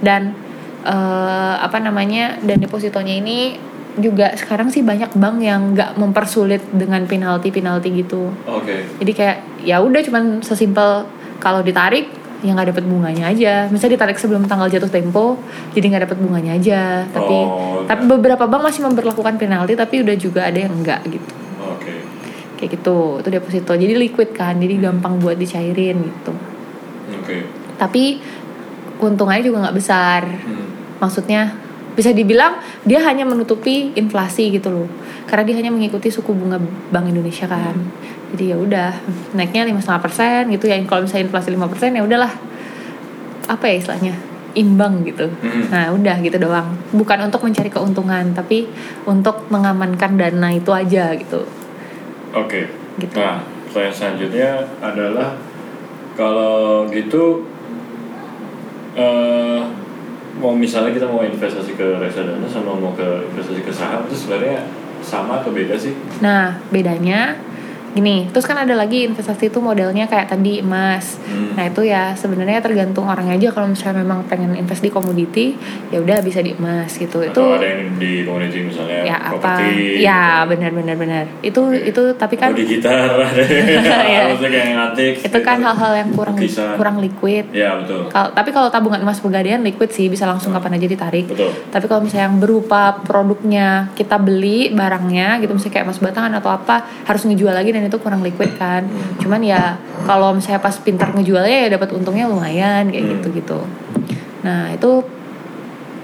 Dan 0.00 0.34
eh, 0.80 1.54
apa 1.60 1.76
namanya 1.76 2.40
dan 2.40 2.56
depositonya 2.58 3.20
ini 3.20 3.60
juga 3.98 4.32
sekarang 4.32 4.70
sih 4.70 4.80
banyak 4.80 5.12
bank 5.12 5.36
yang 5.42 5.74
nggak 5.74 5.98
mempersulit 5.98 6.62
dengan 6.72 7.04
penalti 7.04 7.50
penalti 7.50 7.90
gitu. 7.92 8.30
Oke. 8.46 8.86
Jadi 8.96 9.12
kayak 9.12 9.38
ya 9.66 9.82
udah 9.82 10.00
cuman 10.00 10.40
sesimpel 10.40 11.04
kalau 11.40 11.64
ditarik 11.64 12.20
ya 12.40 12.56
nggak 12.56 12.72
dapat 12.76 12.84
bunganya 12.84 13.32
aja. 13.32 13.54
Misalnya 13.68 14.00
ditarik 14.00 14.16
sebelum 14.16 14.44
tanggal 14.48 14.68
jatuh 14.68 14.88
tempo 14.88 15.40
jadi 15.72 15.84
nggak 15.92 16.02
dapat 16.08 16.18
bunganya 16.20 16.52
aja. 16.56 17.04
Tapi 17.08 17.36
Oh, 17.36 17.84
tapi 17.84 18.02
beberapa 18.08 18.44
bank 18.48 18.62
masih 18.64 18.84
memperlakukan 18.88 19.36
penalti 19.40 19.76
tapi 19.76 20.04
udah 20.04 20.16
juga 20.16 20.48
ada 20.48 20.58
yang 20.60 20.72
enggak 20.72 21.00
gitu. 21.08 21.32
Oke. 21.60 21.92
Kayak 22.60 22.70
gitu 22.80 22.98
itu 23.24 23.28
deposito. 23.28 23.72
Jadi 23.72 23.94
liquid 23.96 24.36
kan 24.36 24.56
jadi 24.60 24.76
gampang 24.80 25.20
buat 25.20 25.36
dicairin 25.36 25.96
gitu. 26.00 26.32
Oke. 27.20 27.36
Tapi 27.76 28.20
keuntungannya 29.00 29.44
juga 29.44 29.68
nggak 29.68 29.76
besar. 29.76 30.22
Hmm. 30.28 30.68
maksudnya 31.00 31.48
bisa 31.96 32.12
dibilang 32.12 32.60
dia 32.84 33.00
hanya 33.08 33.24
menutupi 33.24 33.96
inflasi 33.96 34.52
gitu 34.52 34.68
loh. 34.68 34.88
Karena 35.24 35.48
dia 35.48 35.56
hanya 35.64 35.72
mengikuti 35.72 36.12
suku 36.12 36.36
bunga 36.36 36.60
Bank 36.92 37.08
Indonesia 37.08 37.48
kan 37.48 37.72
jadi 38.34 38.54
ya 38.54 38.56
udah 38.56 38.90
naiknya 39.34 39.66
lima 39.66 39.80
setengah 39.82 40.02
persen 40.02 40.42
gitu 40.50 40.66
ya 40.66 40.78
kalau 40.86 41.02
misalnya 41.02 41.26
inflasi 41.26 41.48
5% 41.54 41.72
persen 41.72 41.90
ya 41.94 42.02
udahlah 42.02 42.32
apa 43.46 43.64
ya 43.66 43.74
istilahnya 43.78 44.14
imbang 44.54 45.02
gitu 45.02 45.30
Hmm. 45.42 45.66
nah 45.70 45.90
udah 45.90 46.16
gitu 46.22 46.38
doang 46.38 46.74
bukan 46.90 47.18
untuk 47.26 47.42
mencari 47.42 47.70
keuntungan 47.70 48.34
tapi 48.34 48.66
untuk 49.06 49.46
mengamankan 49.50 50.18
dana 50.18 50.48
itu 50.50 50.70
aja 50.70 51.14
gitu 51.14 51.42
Oke. 52.30 52.70
Gitu. 52.98 53.18
Nah, 53.18 53.42
pertanyaan 53.66 53.90
selanjutnya 53.90 54.50
adalah 54.78 55.34
kalau 56.14 56.86
gitu 56.90 57.42
eh 58.94 59.60
mau 60.38 60.54
misalnya 60.54 60.94
kita 60.94 61.06
mau 61.06 61.20
investasi 61.20 61.74
ke 61.74 61.86
reksadana 61.98 62.46
sama 62.46 62.72
mau 62.74 62.94
ke 62.94 63.26
investasi 63.34 63.60
ke 63.60 63.72
saham 63.74 64.06
itu 64.06 64.14
sebenarnya 64.14 64.62
sama 65.00 65.40
atau 65.40 65.50
beda 65.50 65.74
sih? 65.74 65.92
Nah, 66.20 66.54
bedanya 66.70 67.34
gini 67.90 68.30
terus 68.30 68.44
kan 68.44 68.54
ada 68.54 68.72
lagi 68.72 69.02
investasi 69.02 69.48
itu 69.48 69.58
modelnya 69.58 70.06
kayak 70.06 70.30
tadi 70.30 70.62
emas. 70.62 71.18
Hmm. 71.20 71.54
nah 71.54 71.64
itu 71.64 71.82
ya 71.82 72.14
sebenarnya 72.14 72.58
tergantung 72.58 73.04
orang 73.04 73.26
aja. 73.28 73.50
Kalau 73.50 73.66
misalnya 73.66 74.00
memang 74.00 74.22
pengen 74.24 74.54
invest 74.54 74.78
di 74.78 74.88
komoditi 74.88 75.58
ya 75.90 75.98
udah 75.98 76.22
bisa 76.22 76.38
di 76.38 76.54
emas 76.54 76.94
gitu. 76.94 77.18
Itu 77.20 77.34
Atau 77.34 77.58
ada 77.58 77.66
yang 77.66 77.96
di 77.96 78.22
community 78.22 78.58
misalnya 78.62 78.98
ya 79.02 79.16
apa? 79.18 79.28
properti, 79.32 80.00
ya 80.00 80.22
gitu. 80.40 80.48
benar 80.48 80.70
benar 80.72 80.96
benar. 80.96 81.24
Itu 81.40 81.60
Oke. 81.66 81.90
itu 81.90 82.02
tapi 82.14 82.34
kan 82.34 82.50
Atau 82.50 82.58
di 82.58 82.66
gitar. 82.68 83.10
Kayak 84.40 84.66
ngatik 84.70 85.14
itu 85.22 85.38
kan 85.40 85.58
hal-hal 85.60 85.92
yang 85.96 86.10
kurang 86.12 86.36
Lukisan. 86.38 86.74
kurang 86.74 86.96
liquid. 86.98 87.50
Ya 87.50 87.74
betul. 87.76 88.06
Kal- 88.08 88.32
tapi 88.32 88.50
kalau 88.50 88.68
tabungan 88.68 89.00
emas 89.00 89.18
pegadaian 89.18 89.60
liquid 89.60 89.90
sih. 89.90 90.06
Bisa 90.06 90.26
langsung 90.26 90.50
kapan 90.50 90.78
aja 90.78 90.86
ditarik. 90.86 91.26
Betul. 91.26 91.50
Tapi 91.70 91.84
kalau 91.86 92.02
misalnya 92.02 92.30
yang 92.30 92.38
berupa 92.38 92.98
produknya 93.00 93.90
kita 93.94 94.18
beli 94.18 94.70
barangnya 94.70 95.38
gitu 95.40 95.54
misalnya 95.54 95.74
kayak 95.74 95.86
emas 95.86 95.98
batangan 95.98 96.32
atau 96.36 96.50
apa 96.50 96.76
harus 97.04 97.22
ngejual 97.24 97.52
lagi 97.52 97.70
dan 97.70 97.79
itu 97.82 97.96
kurang 97.96 98.20
liquid 98.20 98.56
kan 98.56 98.82
Hmm. 98.82 99.16
cuman 99.16 99.40
ya 99.40 99.76
kalau 100.04 100.32
misalnya 100.32 100.58
pas 100.58 100.74
pintar 100.74 101.10
ngejualnya 101.10 101.58
ya 101.64 101.68
dapat 101.70 101.92
untungnya 101.92 102.26
lumayan 102.26 102.88
kayak 102.88 103.04
Hmm. 103.04 103.12
gitu 103.16 103.28
gitu 103.34 103.58
nah 104.40 104.68
itu 104.68 104.90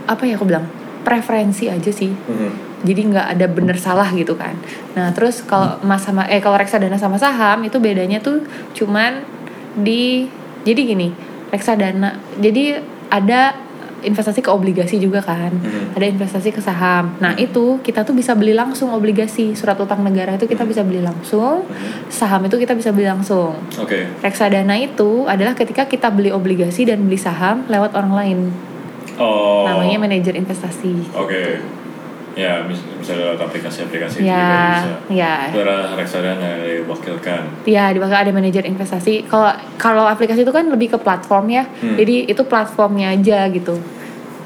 apa 0.04 0.22
ya 0.22 0.36
aku 0.36 0.44
bilang 0.44 0.66
preferensi 1.02 1.66
aja 1.66 1.88
sih 1.88 2.10
Mhm. 2.10 2.50
jadi 2.82 3.00
nggak 3.06 3.26
ada 3.32 3.46
bener 3.46 3.76
salah 3.76 4.06
gitu 4.10 4.34
kan 4.34 4.54
nah 4.92 5.10
terus 5.10 5.40
kalau 5.40 5.78
emas 5.80 6.00
sama 6.00 6.26
eh 6.26 6.38
kalau 6.38 6.54
reksadana 6.54 6.94
sama 6.94 7.16
saham 7.16 7.62
itu 7.62 7.78
bedanya 7.78 8.18
tuh 8.18 8.42
cuman 8.72 9.22
di 9.74 10.26
jadi 10.62 10.80
gini 10.84 11.08
reksadana 11.48 12.16
jadi 12.36 12.80
ada 13.06 13.65
investasi 14.06 14.40
ke 14.40 14.50
obligasi 14.50 14.96
juga 15.02 15.20
kan. 15.20 15.50
Mhm. 15.50 15.98
ada 15.98 16.06
investasi 16.06 16.54
ke 16.54 16.62
saham. 16.62 17.18
Nah 17.18 17.34
itu 17.34 17.82
kita 17.82 18.06
tuh 18.06 18.14
bisa 18.14 18.32
beli 18.38 18.54
langsung 18.54 18.94
obligasi. 18.94 19.52
Surat 19.58 19.76
utang 19.76 20.00
negara 20.06 20.38
itu 20.38 20.46
kita 20.46 20.62
bisa 20.62 20.86
beli 20.86 21.02
langsung. 21.02 21.66
Mhm. 21.66 22.08
saham 22.08 22.46
itu 22.46 22.56
kita 22.56 22.72
bisa 22.78 22.94
beli 22.94 23.10
langsung. 23.10 23.58
Oke. 23.76 24.06
Reksadana 24.22 24.78
itu 24.78 25.26
adalah 25.26 25.52
ketika 25.58 25.84
kita 25.84 26.08
beli 26.14 26.30
obligasi 26.30 26.86
dan 26.86 27.02
beli 27.04 27.18
saham 27.18 27.66
lewat 27.66 27.92
orang 27.98 28.12
lain. 28.14 28.38
Oh. 29.18 29.66
Namanya 29.66 29.98
manajer 29.98 30.38
investasi. 30.38 31.12
Oke 31.16 31.75
ya 32.36 32.60
mis- 32.62 32.84
misalnya 33.00 33.32
lewat 33.32 33.48
aplikasi-aplikasi 33.48 34.20
itu 34.20 34.28
juga 34.28 34.36
ya 34.36 34.68
bisa 34.68 34.90
ya 35.08 35.32
itu 35.48 35.58
adalah 35.58 35.88
reksadana 35.96 36.44
yang 36.44 36.60
diwakilkan 36.84 37.42
Iya, 37.64 37.84
di 37.90 37.98
belakang 37.98 38.20
ada 38.22 38.30
manajer 38.30 38.62
investasi. 38.62 39.24
Kalau 39.24 39.50
kalau 39.76 40.04
aplikasi 40.04 40.44
itu 40.44 40.52
kan 40.52 40.68
lebih 40.68 40.92
ke 40.92 40.98
platform 41.00 41.48
ya. 41.48 41.64
Hmm. 41.64 41.96
Jadi 41.96 42.28
itu 42.28 42.42
platformnya 42.44 43.10
aja 43.10 43.48
gitu. 43.48 43.80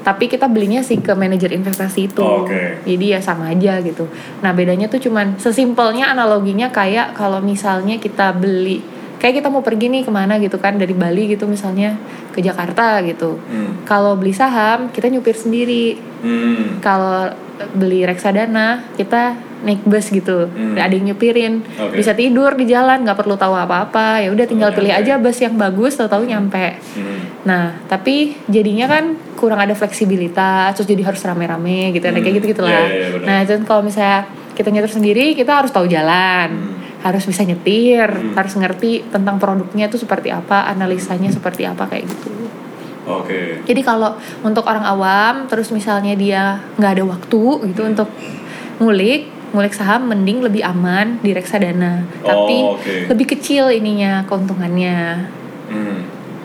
Tapi 0.01 0.25
kita 0.25 0.49
belinya 0.49 0.81
sih 0.81 0.97
ke 0.97 1.13
manajer 1.13 1.53
investasi 1.53 2.09
itu. 2.09 2.23
Oh, 2.25 2.41
oke. 2.41 2.81
Jadi 2.81 3.05
ya 3.11 3.19
sama 3.21 3.53
aja 3.53 3.77
gitu. 3.79 4.09
Nah, 4.41 4.49
bedanya 4.49 4.89
tuh 4.89 4.97
cuman 4.97 5.37
sesimpelnya 5.37 6.09
analoginya 6.09 6.73
kayak 6.73 7.13
kalau 7.13 7.37
misalnya 7.37 8.01
kita 8.01 8.33
beli 8.33 8.81
kayak 9.21 9.37
kita 9.37 9.47
mau 9.47 9.61
pergi 9.61 9.85
nih 9.87 10.01
ke 10.01 10.09
mana 10.09 10.41
gitu 10.41 10.57
kan 10.57 10.75
dari 10.75 10.97
Bali 10.97 11.29
gitu 11.29 11.45
misalnya 11.45 11.93
ke 12.33 12.41
Jakarta 12.41 13.05
gitu. 13.05 13.37
hmm. 13.37 13.85
Kalau 13.85 14.17
beli 14.17 14.33
saham 14.33 14.89
kita 14.89 15.07
nyupir 15.07 15.37
sendiri. 15.37 16.01
Hmm. 16.25 16.81
Kalau 16.81 17.29
beli 17.77 18.01
reksadana 18.01 18.81
kita 18.97 19.37
naik 19.61 19.85
bus 19.85 20.09
gitu, 20.09 20.49
Hmm. 20.49 20.73
ada 20.73 20.89
yang 20.89 21.13
nyupirin, 21.13 21.61
Oke. 21.77 22.01
bisa 22.01 22.17
tidur 22.17 22.57
di 22.57 22.65
jalan, 22.65 23.05
nggak 23.05 23.13
perlu 23.13 23.37
tahu 23.37 23.53
apa-apa, 23.53 24.17
ya 24.17 24.33
udah 24.33 24.49
tinggal 24.49 24.73
Oh, 24.73 24.75
pilih 24.75 24.89
aja 24.89 25.21
bus 25.21 25.37
yang 25.37 25.53
bagus, 25.53 25.93
tahu-tahu 25.93 26.25
nyampe. 26.25 26.81
Hmm. 26.97 27.45
Nah, 27.45 27.77
tapi 27.85 28.33
jadinya 28.49 28.89
kan 28.89 29.13
kurang 29.37 29.61
ada 29.61 29.77
fleksibilitas, 29.77 30.73
terus 30.73 30.89
jadi 30.89 31.05
harus 31.05 31.21
rame-rame 31.21 31.93
gitu, 31.93 32.01
Hmm. 32.09 32.17
kayak 32.17 32.35
gitu 32.41 32.57
gitulah. 32.57 32.73
Iya, 32.73 32.89
iya, 32.89 33.07
benar. 33.13 33.25
nah, 33.29 33.37
itu 33.45 33.53
kalau 33.61 33.81
misalnya 33.85 34.19
kita 34.57 34.73
nyetir 34.73 34.91
sendiri, 34.91 35.25
kita 35.37 35.51
harus 35.61 35.69
tahu 35.69 35.85
jalan, 35.85 36.49
Hmm. 36.49 36.80
Harus 37.01 37.23
bisa 37.25 37.41
nyetir, 37.41 38.07
Hmm. 38.07 38.33
harus 38.37 38.53
ngerti 38.53 39.09
tentang 39.09 39.37
produknya 39.37 39.89
itu 39.89 39.97
seperti 39.97 40.29
apa, 40.29 40.65
analisanya 40.65 41.29
seperti 41.29 41.65
apa 41.65 41.85
kayak 41.85 42.05
gitu. 42.05 42.29
oke 43.01 43.65
Jadi 43.65 43.81
kalau 43.81 44.13
untuk 44.41 44.61
orang 44.63 44.85
awam 44.85 45.49
terus 45.49 45.73
misalnya 45.73 46.13
dia 46.13 46.61
nggak 46.77 46.91
ada 47.01 47.05
waktu 47.05 47.41
gitu 47.73 47.81
untuk 47.81 48.05
ngulik, 48.77 49.25
ngulik 49.51 49.73
saham 49.73 50.07
mending 50.07 50.41
lebih 50.41 50.61
aman 50.61 51.17
di 51.19 51.33
reksadana. 51.33 52.05
Tapi 52.21 52.57
Oh, 52.61 52.77
oke. 52.77 53.09
lebih 53.09 53.25
kecil 53.33 53.73
ininya 53.73 54.21
keuntungannya. 54.25 55.27
hmm. 55.69 55.97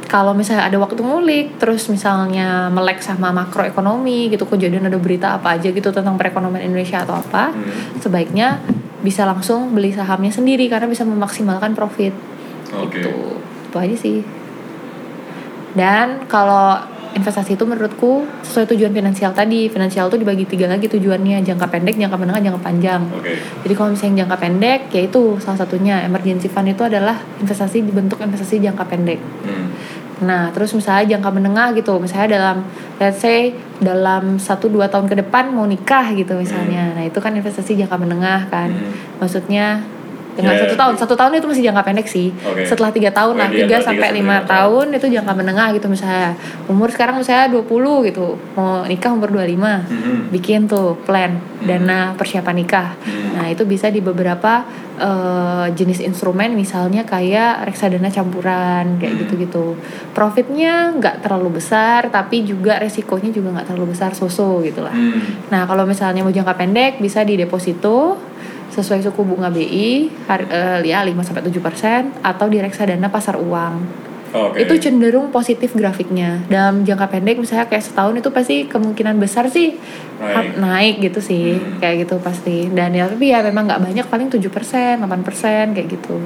Kalau 0.06 0.38
misalnya 0.38 0.70
ada 0.70 0.78
waktu 0.78 1.02
ngulik, 1.02 1.58
terus 1.58 1.82
misalnya 1.90 2.70
melek 2.70 3.02
sama 3.02 3.34
makroekonomi 3.34 4.30
gitu, 4.30 4.46
kejadian 4.46 4.86
ada 4.86 4.96
berita 4.96 5.34
apa 5.34 5.58
aja 5.58 5.66
gitu 5.66 5.90
tentang 5.90 6.14
perekonomian 6.14 6.62
Indonesia 6.62 7.02
atau 7.02 7.18
apa, 7.18 7.50
Hmm. 7.50 7.98
sebaiknya 7.98 8.62
bisa 9.06 9.22
langsung 9.22 9.70
beli 9.70 9.94
sahamnya 9.94 10.34
sendiri 10.34 10.66
karena 10.66 10.90
bisa 10.90 11.06
memaksimalkan 11.06 11.78
profit. 11.78 12.10
oke 12.74 12.90
Gitu. 12.90 13.38
Itu 13.70 13.76
aja 13.78 13.94
sih. 13.94 14.26
Dan 15.78 16.26
kalau 16.26 16.74
investasi 17.16 17.56
itu 17.56 17.64
menurutku 17.64 18.28
sesuai 18.44 18.68
tujuan 18.76 18.92
finansial 18.92 19.32
tadi. 19.32 19.72
Finansial 19.72 20.12
itu 20.12 20.20
dibagi 20.20 20.44
tiga 20.44 20.68
lagi 20.68 20.84
tujuannya, 20.84 21.40
jangka 21.40 21.66
pendek, 21.72 21.96
jangka 21.96 22.16
menengah, 22.20 22.42
jangka 22.44 22.60
panjang. 22.60 23.02
oke 23.08 23.32
Jadi 23.64 23.72
kalau 23.72 23.88
misalnya 23.96 24.26
jangka 24.26 24.36
pendek, 24.36 24.80
yaitu 24.92 25.22
salah 25.40 25.64
satunya 25.64 26.04
emergency 26.04 26.52
fund 26.52 26.68
itu 26.68 26.84
adalah 26.84 27.16
investasi 27.40 27.80
dibentuk 27.88 28.20
investasi 28.20 28.60
jangka 28.60 28.84
pendek. 28.84 29.16
hmm. 29.18 29.68
Nah, 30.16 30.48
terus 30.48 30.72
misalnya 30.72 31.16
jangka 31.16 31.28
menengah 31.28 31.76
gitu, 31.76 32.00
misalnya 32.00 32.40
dalam 32.40 32.56
let's 32.96 33.20
say 33.20 33.52
dalam 33.80 34.40
1 34.40 34.46
2 34.46 34.92
tahun 34.92 35.06
ke 35.08 35.16
depan 35.26 35.52
mau 35.52 35.68
nikah 35.68 36.16
gitu 36.16 36.36
misalnya. 36.36 36.96
Nah, 36.96 37.04
itu 37.04 37.18
kan 37.20 37.36
investasi 37.36 37.76
jangka 37.76 37.96
menengah 38.00 38.48
kan. 38.48 38.72
Hmm. 38.72 39.20
Maksudnya 39.20 39.84
dengan 40.36 40.52
Ya, 40.52 40.68
satu 40.68 40.74
tahun, 40.76 40.94
satu 41.00 41.14
tahun 41.16 41.32
itu 41.40 41.46
masih 41.48 41.64
jangka 41.72 41.82
pendek 41.82 42.06
sih. 42.06 42.28
Oke. 42.44 42.68
Setelah 42.68 42.92
tiga 42.92 43.10
tahun 43.10 43.34
lah, 43.40 43.48
di 43.48 43.64
tiga 43.64 43.80
sampai 43.80 44.12
lima 44.12 44.44
tahun 44.44 44.92
itu 44.92 45.08
jangka 45.08 45.32
menengah 45.32 45.72
gitu 45.72 45.88
misalnya. 45.88 46.36
Umur 46.68 46.92
sekarang 46.92 47.16
misalnya 47.18 47.48
20 47.48 48.04
gitu, 48.12 48.36
mau 48.52 48.84
nikah 48.84 49.16
umur 49.16 49.32
25. 49.32 49.82
Mhm. 49.88 50.28
Bikin 50.30 50.68
tuh 50.68 51.00
plan 51.08 51.40
dana 51.64 52.12
persiapan 52.14 52.54
nikah. 52.54 52.88
Hmm. 53.00 53.40
Nah, 53.40 53.46
itu 53.48 53.64
bisa 53.64 53.88
di 53.88 54.04
beberapa 54.04 54.62
eh, 54.96 55.68
jenis 55.76 56.00
instrumen 56.00 56.56
misalnya 56.56 57.04
kayak 57.04 57.68
reksadana 57.68 58.08
campuran 58.08 58.96
kayak 58.96 59.12
Hmm. 59.12 59.20
gitu-gitu. 59.28 59.76
Profitnya 60.16 60.88
nggak 60.96 61.20
terlalu 61.20 61.60
besar 61.60 62.08
tapi 62.08 62.48
juga 62.48 62.80
resikonya 62.80 63.28
juga 63.28 63.52
nggak 63.52 63.68
terlalu 63.68 63.92
besar 63.92 64.16
so-so 64.16 64.64
gitu 64.64 64.80
lah. 64.80 64.96
Hmm. 64.96 65.44
Nah, 65.52 65.68
kalau 65.68 65.84
misalnya 65.84 66.24
mau 66.24 66.32
jangka 66.32 66.56
pendek 66.56 66.96
bisa 66.96 67.20
di 67.28 67.36
deposito 67.36 68.16
sesuai 68.76 69.00
suku 69.00 69.24
bunga 69.24 69.48
BI 69.48 70.12
har- 70.28 70.44
eh, 70.46 70.78
ya 70.84 71.00
5 71.00 71.24
sampai 71.24 71.40
7% 71.40 72.20
atau 72.20 72.46
di 72.46 72.60
reksadana 72.60 73.08
pasar 73.08 73.40
uang. 73.40 73.74
oke 74.36 74.60
Itu 74.60 74.76
cenderung 74.76 75.32
positif 75.32 75.72
grafiknya. 75.72 76.44
Dalam 76.46 76.84
jangka 76.84 77.08
pendek 77.08 77.40
misalnya 77.40 77.64
kayak 77.64 77.80
setahun 77.80 78.20
itu 78.20 78.28
pasti 78.28 78.68
kemungkinan 78.68 79.16
besar 79.16 79.48
sih 79.48 79.80
Naik. 80.20 80.60
naik 80.60 80.94
gitu 81.00 81.20
sih. 81.24 81.56
Hmm. 81.56 81.80
Kayak 81.80 82.04
gitu 82.04 82.20
pasti. 82.20 82.68
Dan 82.68 82.92
ya 82.92 83.08
tapi 83.08 83.32
ya 83.32 83.40
memang 83.40 83.64
nggak 83.64 83.80
banyak 83.80 84.06
paling 84.12 84.28
7%, 84.28 85.00
8% 85.00 85.72
kayak 85.72 85.88
gitu. 85.88 86.20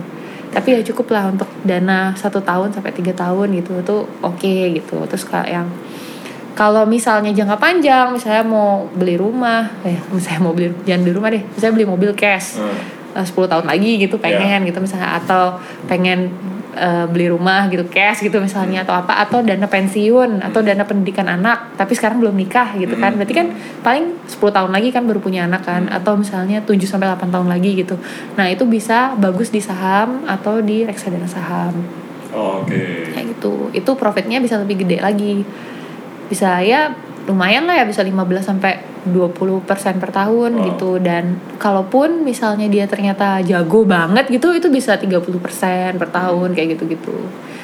Tapi 0.50 0.74
ya 0.74 0.80
cukup 0.82 1.14
lah 1.14 1.30
untuk 1.30 1.46
dana 1.62 2.10
satu 2.18 2.42
tahun 2.42 2.74
sampai 2.74 2.90
tiga 2.90 3.14
tahun 3.14 3.54
gitu 3.54 3.78
itu 3.78 3.96
oke 4.26 4.54
gitu. 4.74 4.98
Terus 5.06 5.22
kayak 5.22 5.46
yang 5.46 5.68
kalau 6.54 6.84
misalnya 6.84 7.30
jangka 7.30 7.56
panjang, 7.56 8.12
misalnya 8.12 8.44
mau 8.44 8.86
beli 8.92 9.16
rumah, 9.16 9.70
eh 9.86 9.98
misalnya 10.10 10.40
mau 10.42 10.52
beli 10.52 10.74
jangan 10.84 11.00
beli 11.06 11.14
rumah 11.14 11.28
deh, 11.30 11.42
misalnya 11.42 11.74
beli 11.80 11.86
mobil 11.88 12.10
cash. 12.14 12.58
Hmm. 12.58 12.76
eh, 13.10 13.26
10 13.26 13.34
tahun 13.50 13.66
lagi 13.66 13.98
gitu 13.98 14.22
pengen 14.22 14.62
gitu 14.70 14.78
misalnya 14.78 15.18
atau 15.18 15.58
pengen 15.90 16.30
eh, 16.78 17.06
beli 17.10 17.26
rumah 17.26 17.66
gitu 17.66 17.82
cash 17.90 18.22
gitu 18.22 18.38
misalnya 18.38 18.86
atau 18.86 18.94
apa 18.94 19.18
atau 19.18 19.42
dana 19.42 19.66
pensiun 19.66 20.38
atau 20.38 20.62
dana 20.62 20.86
pendidikan 20.86 21.26
anak 21.26 21.74
tapi 21.74 21.98
sekarang 21.98 22.22
belum 22.22 22.38
nikah 22.38 22.78
gitu 22.78 22.94
kan. 22.94 23.10
Hmm. 23.10 23.18
berarti 23.18 23.34
kan 23.34 23.46
paling 23.82 24.14
10 24.30 24.38
tahun 24.38 24.70
lagi 24.70 24.88
kan 24.94 25.02
baru 25.10 25.18
punya 25.18 25.50
anak 25.50 25.66
kan 25.66 25.90
atau 25.90 26.14
misalnya 26.22 26.62
7 26.62 26.78
sampai 26.86 27.10
8 27.10 27.34
tahun 27.34 27.48
lagi 27.50 27.82
gitu. 27.82 27.98
Nah 28.38 28.46
itu 28.46 28.62
bisa 28.70 29.18
bagus 29.18 29.50
di 29.50 29.58
saham 29.58 30.22
atau 30.30 30.62
di 30.62 30.86
reksadana 30.86 31.26
saham. 31.26 31.74
Oke. 32.30 33.10
Kayak 33.10 33.26
gitu. 33.38 33.74
Itu 33.74 33.98
profitnya 33.98 34.38
bisa 34.38 34.54
lebih 34.58 34.86
gede 34.86 35.02
lagi 35.02 35.42
bisa 36.30 36.62
ya 36.62 36.94
lumayan 37.26 37.66
lah 37.66 37.76
ya 37.76 37.84
bisa 37.84 38.00
15 38.00 38.16
sampai 38.40 38.80
20% 39.04 39.64
per 39.96 40.10
tahun 40.10 40.50
Wow. 40.52 40.64
gitu 40.66 40.90
dan 40.98 41.36
kalaupun 41.56 42.22
misalnya 42.22 42.66
dia 42.66 42.84
ternyata 42.84 43.40
jago 43.40 43.82
banget 43.82 44.28
gitu 44.28 44.52
itu 44.52 44.68
bisa 44.68 44.96
30% 44.96 45.20
per 45.96 46.08
tahun 46.08 46.52
kayak 46.52 46.76
gitu-gitu. 46.76 47.16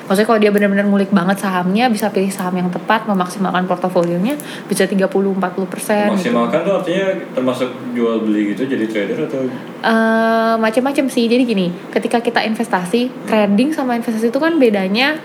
Maksudnya 0.06 0.22
kalau 0.24 0.38
dia 0.38 0.50
benar-benar 0.50 0.86
ngulik 0.86 1.10
banget 1.10 1.42
sahamnya 1.42 1.90
bisa 1.90 2.06
pilih 2.08 2.30
saham 2.30 2.54
yang 2.54 2.70
tepat 2.70 3.04
memaksimalkan 3.04 3.66
portofolionya 3.66 4.38
bisa 4.64 4.86
30 4.86 5.02
40% 5.02 5.02
gitu. 5.34 6.14
maksimalkan 6.14 6.62
tuh 6.62 6.74
artinya 6.78 7.06
termasuk 7.34 7.68
jual 7.90 8.22
beli 8.22 8.54
gitu 8.54 8.64
jadi 8.64 8.86
trader 8.86 9.26
atau 9.26 9.42
Eh, 9.76 10.54
macam-macam 10.56 11.06
sih 11.06 11.26
jadi 11.26 11.42
gini 11.42 11.70
ketika 11.90 12.18
kita 12.18 12.42
investasi 12.42 13.10
trading 13.26 13.70
sama 13.70 13.94
investasi 13.94 14.30
itu 14.30 14.38
kan 14.38 14.58
bedanya 14.58 15.18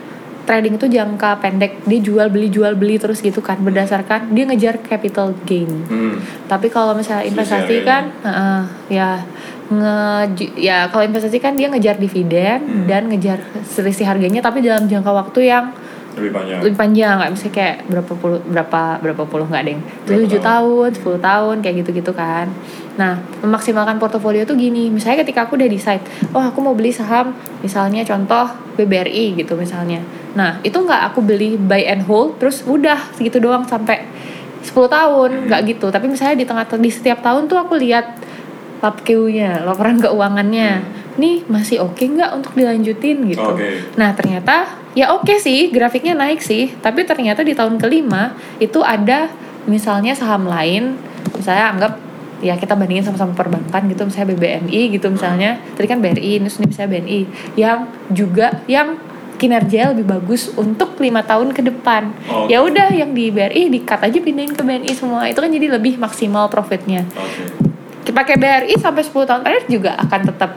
trading 0.43 0.75
itu 0.75 0.88
jangka 0.88 1.38
pendek. 1.38 1.84
Dia 1.84 1.99
jual 1.99 2.27
beli 2.27 2.47
jual 2.47 2.73
beli 2.73 2.97
terus 2.97 3.19
gitu 3.19 3.39
kan. 3.39 3.60
Berdasarkan 3.60 4.32
dia 4.32 4.43
ngejar 4.45 4.82
capital 4.82 5.34
gain. 5.43 5.71
Hmm. 5.88 6.15
tapi 6.45 6.67
kalau 6.67 6.91
misalnya 6.91 7.23
investasi 7.23 7.80
Spesial 7.80 7.88
kan 7.88 8.04
heeh, 8.21 8.62
ya 8.91 9.10
nge 9.71 9.95
ya 10.60 10.77
kalau 10.91 11.04
investasi 11.06 11.39
kan 11.39 11.56
dia 11.56 11.71
ngejar 11.71 11.95
dividen 11.95 12.60
Hmm. 12.62 12.86
dan 12.86 13.08
ngejar 13.08 13.39
selisih 13.63 14.04
harganya 14.04 14.43
tapi 14.43 14.60
dalam 14.60 14.86
jangka 14.86 15.12
waktu 15.12 15.47
yang 15.47 15.71
lebih 16.12 16.32
panjang. 16.36 16.60
lebih 16.60 16.77
panjang. 16.77 17.15
Nggak 17.17 17.32
bisa 17.34 17.47
kayak 17.49 17.77
berapa 17.88 18.13
puluh 18.13 18.39
berapa 18.43 18.99
berapa 18.99 19.23
puluh 19.23 19.47
nggak 19.47 19.63
Berapa 19.63 20.19
tujuh 20.19 20.39
tahun? 20.43 20.89
tahun 20.91 21.17
10 21.23 21.23
tahun 21.23 21.56
kayak 21.63 21.75
gitu 21.80 21.89
gitu 21.95 22.12
kan. 22.12 22.51
Nah 22.99 23.15
memaksimalkan 23.39 23.95
portofolio 23.95 24.43
tuh 24.43 24.60
gini. 24.60 24.91
Misalnya 24.91 25.23
ketika 25.23 25.47
aku 25.47 25.56
udah 25.56 25.71
decide 25.71 26.04
oh 26.36 26.43
aku 26.43 26.60
mau 26.60 26.75
beli 26.75 26.91
saham. 26.91 27.32
Misalnya 27.63 28.04
contoh 28.04 28.51
BBRI 28.82 29.38
gitu 29.38 29.54
misalnya. 29.54 30.02
Nah 30.34 30.58
itu 30.65 30.74
nggak 30.74 31.13
aku 31.13 31.22
beli 31.22 31.56
buy 31.56 31.86
and 31.86 32.04
hold 32.10 32.41
terus 32.41 32.65
udah 32.65 32.98
segitu 33.13 33.38
doang 33.38 33.62
sampai 33.70 34.06
10 34.62 34.74
tahun 34.74 35.30
nggak 35.50 35.62
gitu. 35.78 35.88
Tapi 35.94 36.10
misalnya 36.10 36.41
di 36.41 36.46
tengah 36.46 36.65
di 36.65 36.91
setiap 36.91 37.22
tahun 37.22 37.46
tuh 37.46 37.62
aku 37.62 37.78
lihat 37.78 38.17
lap 38.82 39.06
nya 39.06 39.62
laporan 39.62 40.02
keuangannya. 40.02 40.82
Nih 41.22 41.46
masih 41.46 41.84
oke 41.86 42.02
nggak 42.02 42.32
untuk 42.34 42.58
dilanjutin 42.58 43.30
gitu? 43.30 43.46
Oke. 43.46 43.94
Nah 44.00 44.15
ternyata 44.17 44.82
ya 44.98 45.13
oke 45.15 45.38
sih 45.38 45.70
grafiknya 45.72 46.17
naik 46.17 46.41
sih, 46.41 46.74
tapi 46.82 47.04
ternyata 47.08 47.46
di 47.46 47.56
tahun 47.56 47.80
kelima 47.80 48.36
itu 48.60 48.82
ada 48.82 49.32
misalnya 49.70 50.17
saham 50.17 50.50
lain, 50.50 50.98
misalnya 51.38 51.65
anggap 51.72 51.94
ya 52.41 52.58
kita 52.58 52.73
bandingin 52.73 53.06
sama-sama 53.06 53.32
perbankan 53.32 53.88
gitu, 53.88 54.04
misalnya 54.04 54.34
BBNI 54.34 54.82
gitu 54.91 55.08
misalnya, 55.08 55.62
tadi 55.77 55.88
kan 55.88 56.01
BRI, 56.01 56.41
terus 56.41 56.58
ini 56.58 56.65
misalnya 56.67 56.89
BNI, 56.97 57.19
yang 57.56 57.80
juga 58.10 58.65
yang 58.65 58.97
kinerja 59.38 59.93
lebih 59.93 60.06
bagus 60.06 60.54
untuk 60.54 60.97
lima 61.01 61.25
tahun 61.25 61.49
ke 61.54 61.62
depan. 61.65 62.13
Oh. 62.30 62.45
Ya 62.45 62.62
udah 62.62 62.93
yang 62.93 63.13
di 63.13 63.34
BRI 63.34 63.73
di 63.73 63.82
cut 63.82 64.01
aja 64.01 64.17
pindahin 64.21 64.54
ke 64.54 64.62
BNI 64.62 64.91
semua, 64.93 65.25
itu 65.25 65.38
kan 65.41 65.49
jadi 65.49 65.77
lebih 65.77 65.97
maksimal 65.97 66.45
profitnya 66.49 67.06
oke 68.01 68.12
pakai 68.12 68.36
BRI 68.36 68.75
sampai 68.75 69.08
10 69.08 69.23
tahun 69.23 69.41
terakhir 69.45 69.63
juga 69.71 69.95
akan 69.95 70.21
tetap 70.27 70.51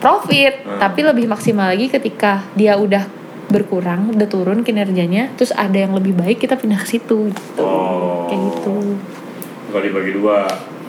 profit 0.00 0.54
Hmm. 0.64 0.78
tapi 0.80 1.04
lebih 1.04 1.28
maksimal 1.28 1.68
lagi 1.68 1.90
ketika 1.92 2.46
dia 2.56 2.78
udah 2.80 3.04
berkurang 3.50 4.14
udah 4.16 4.24
turun 4.24 4.64
kinerjanya 4.64 5.28
terus 5.36 5.52
ada 5.52 5.74
yang 5.74 5.92
lebih 5.92 6.16
baik 6.16 6.40
kita 6.40 6.56
pindah 6.56 6.80
ke 6.80 6.88
situ 6.88 7.28
gitu 7.28 7.60
Oh. 7.60 8.24
kayak 8.30 8.40
gitu 8.40 8.96
kalau 9.68 9.82
dibagi 9.84 10.12
dua 10.16 10.48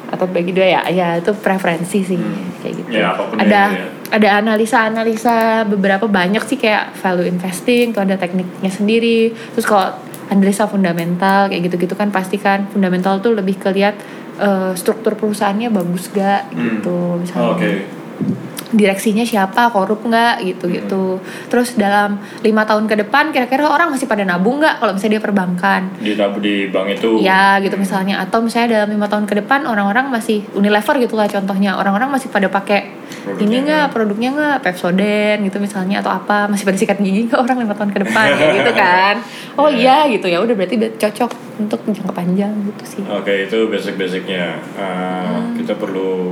atau 0.09 0.25
bagi 0.25 0.49
dua 0.49 0.67
ya 0.67 0.81
ya 0.89 1.07
itu 1.15 1.31
preferensi 1.35 2.01
sih 2.01 2.15
Hmm. 2.15 2.49
kayak 2.59 2.73
gitu 2.75 2.89
Ya, 2.91 3.13
ada 3.35 3.61
itu 3.67 3.77
ya. 3.77 3.85
ada 4.11 4.27
analisa 4.35 4.77
analisa 4.83 5.35
beberapa 5.63 6.05
banyak 6.05 6.41
sih 6.43 6.55
kayak 6.55 6.93
value 6.95 7.25
investing 7.25 7.89
tuh 7.89 8.01
ada 8.01 8.15
tekniknya 8.15 8.69
sendiri 8.69 9.19
terus 9.53 9.63
kalau 9.63 9.93
analisa 10.27 10.65
fundamental 10.65 11.47
kayak 11.47 11.65
gitu 11.65 11.75
gitu 11.79 11.93
kan 11.93 12.09
pasti 12.09 12.37
kan 12.37 12.65
fundamental 12.67 13.17
tuh 13.17 13.33
lebih 13.33 13.57
kelihat 13.57 13.95
eh, 14.37 14.71
struktur 14.73 15.13
perusahaannya 15.13 15.69
bagus 15.69 16.09
gak 16.09 16.49
Hmm. 16.49 16.61
gitu 16.75 16.97
misalnya 17.17 17.45
Oh, 17.45 17.55
oke 17.55 17.71
direksinya 18.69 19.25
siapa 19.25 19.73
korup 19.73 20.05
nggak 20.05 20.45
gitu 20.45 20.69
gitu 20.69 21.17
terus 21.49 21.73
dalam 21.73 22.21
lima 22.45 22.63
tahun 22.69 22.85
ke 22.85 23.01
depan 23.05 23.33
kira-kira 23.33 23.65
orang 23.65 23.89
masih 23.89 24.05
pada 24.05 24.21
nabung 24.21 24.61
nggak 24.61 24.77
kalau 24.77 24.93
misalnya 24.93 25.17
dia 25.17 25.23
perbankan? 25.23 25.81
Di 25.97 26.13
di 26.39 26.55
bank 26.69 26.87
itu? 26.93 27.21
Ya 27.25 27.57
gitu 27.63 27.75
misalnya. 27.75 28.21
Atau 28.21 28.45
misalnya 28.45 28.81
dalam 28.81 28.89
lima 28.93 29.09
tahun 29.09 29.25
ke 29.25 29.41
depan 29.41 29.65
orang-orang 29.65 30.13
masih 30.13 30.45
Unilever 30.53 30.95
gitu 31.01 31.17
lah 31.17 31.25
contohnya 31.25 31.75
orang-orang 31.77 32.09
masih 32.13 32.29
pada 32.29 32.47
pakai 32.47 32.99
Produknya 33.09 33.45
ini 33.45 33.57
nggak 33.67 33.85
produknya 33.91 34.29
nggak 34.31 34.57
Pepsodent 34.63 35.39
gitu 35.43 35.57
misalnya 35.57 35.99
atau 35.99 36.13
apa 36.13 36.45
masih 36.47 36.63
pada 36.63 36.77
sikat 36.77 36.97
gigi 37.01 37.27
nggak 37.27 37.41
orang 37.41 37.57
lima 37.65 37.73
tahun 37.75 37.91
ke 37.91 37.99
depan 38.05 38.27
kayak 38.37 38.53
gitu 38.63 38.71
kan? 38.77 39.15
Oh 39.59 39.67
iya 39.67 40.07
gitu 40.07 40.23
ya 40.31 40.39
udah 40.39 40.55
berarti 40.55 40.79
cocok 40.95 41.59
untuk 41.59 41.83
jangka 41.83 42.15
panjang 42.15 42.53
gitu 42.63 42.83
sih. 42.87 43.03
Oke 43.03 43.49
itu 43.49 43.67
basic 43.67 43.99
basicnya 43.99 44.55
Hmm. 44.79 45.59
kita 45.59 45.75
perlu 45.75 46.31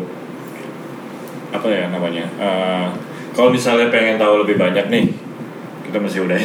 apa 1.53 1.67
ya 1.67 1.87
namanya 1.87 2.25
Uh, 2.37 2.87
kalau 3.31 3.53
misalnya 3.53 3.87
pengen 3.89 4.17
tahu 4.17 4.41
lebih 4.41 4.57
banyak 4.57 4.89
nih 4.89 5.05
kita 5.85 5.97
masih 5.97 6.25
udah 6.25 6.37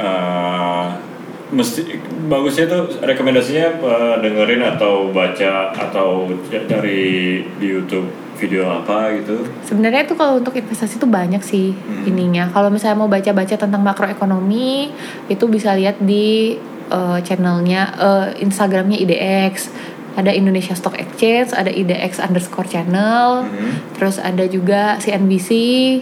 uh, 0.00 0.86
mesti 1.56 1.98
bagusnya 2.30 2.70
tuh 2.70 3.02
rekomendasinya 3.02 3.66
uh, 3.82 4.14
dengerin 4.22 4.62
atau 4.62 5.10
baca 5.10 5.74
atau 5.74 6.30
cari 6.46 7.42
di 7.58 7.66
YouTube 7.66 8.06
video 8.38 8.70
apa 8.70 9.12
gitu 9.18 9.44
Sebenarnya 9.66 10.06
tuh 10.06 10.16
kalau 10.16 10.38
untuk 10.40 10.54
investasi 10.56 10.96
tuh 10.96 11.10
banyak 11.10 11.42
sih 11.42 11.74
Hmm. 11.76 12.06
ininya. 12.08 12.48
Kalau 12.48 12.72
misalnya 12.72 12.96
mau 12.96 13.10
baca-baca 13.10 13.52
tentang 13.52 13.82
makroekonomi, 13.84 14.88
itu 15.28 15.44
bisa 15.44 15.76
lihat 15.76 16.00
di 16.00 16.56
eh, 16.88 17.18
channelnya, 17.22 17.82
eh, 18.00 18.26
Instagramnya 18.40 18.96
IDX. 18.96 19.68
Ada 20.10 20.30
Indonesia 20.30 20.74
Stock 20.74 20.94
Exchange, 20.94 21.52
ada 21.52 21.68
IDX 21.68 22.18
underscore 22.18 22.66
channel, 22.66 23.46
Mhm. 23.46 23.94
terus 23.94 24.18
ada 24.18 24.42
juga 24.44 24.98
CNBC. 24.98 25.48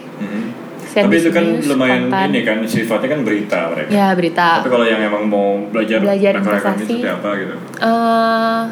Mhm. 0.01 0.43
CNBC 0.89 1.05
Tapi 1.05 1.17
itu 1.21 1.31
kan 1.31 1.45
News, 1.45 1.67
lumayan 1.69 2.01
Kontan. 2.03 2.27
ini 2.29 2.41
kan 2.43 2.59
sifatnya 2.65 3.09
kan 3.11 3.21
berita 3.21 3.59
mereka. 3.69 3.91
Ya 3.91 4.09
berita. 4.13 4.49
Tapi 4.59 4.73
kalau 4.73 4.87
yang 4.87 5.01
emang 5.03 5.29
mau 5.29 5.61
belajar, 5.69 6.01
Belajar 6.01 6.33
investasi. 6.35 6.89
seperti 6.89 7.05
apa 7.07 7.29
gitu? 7.37 7.55
Eh, 7.79 8.63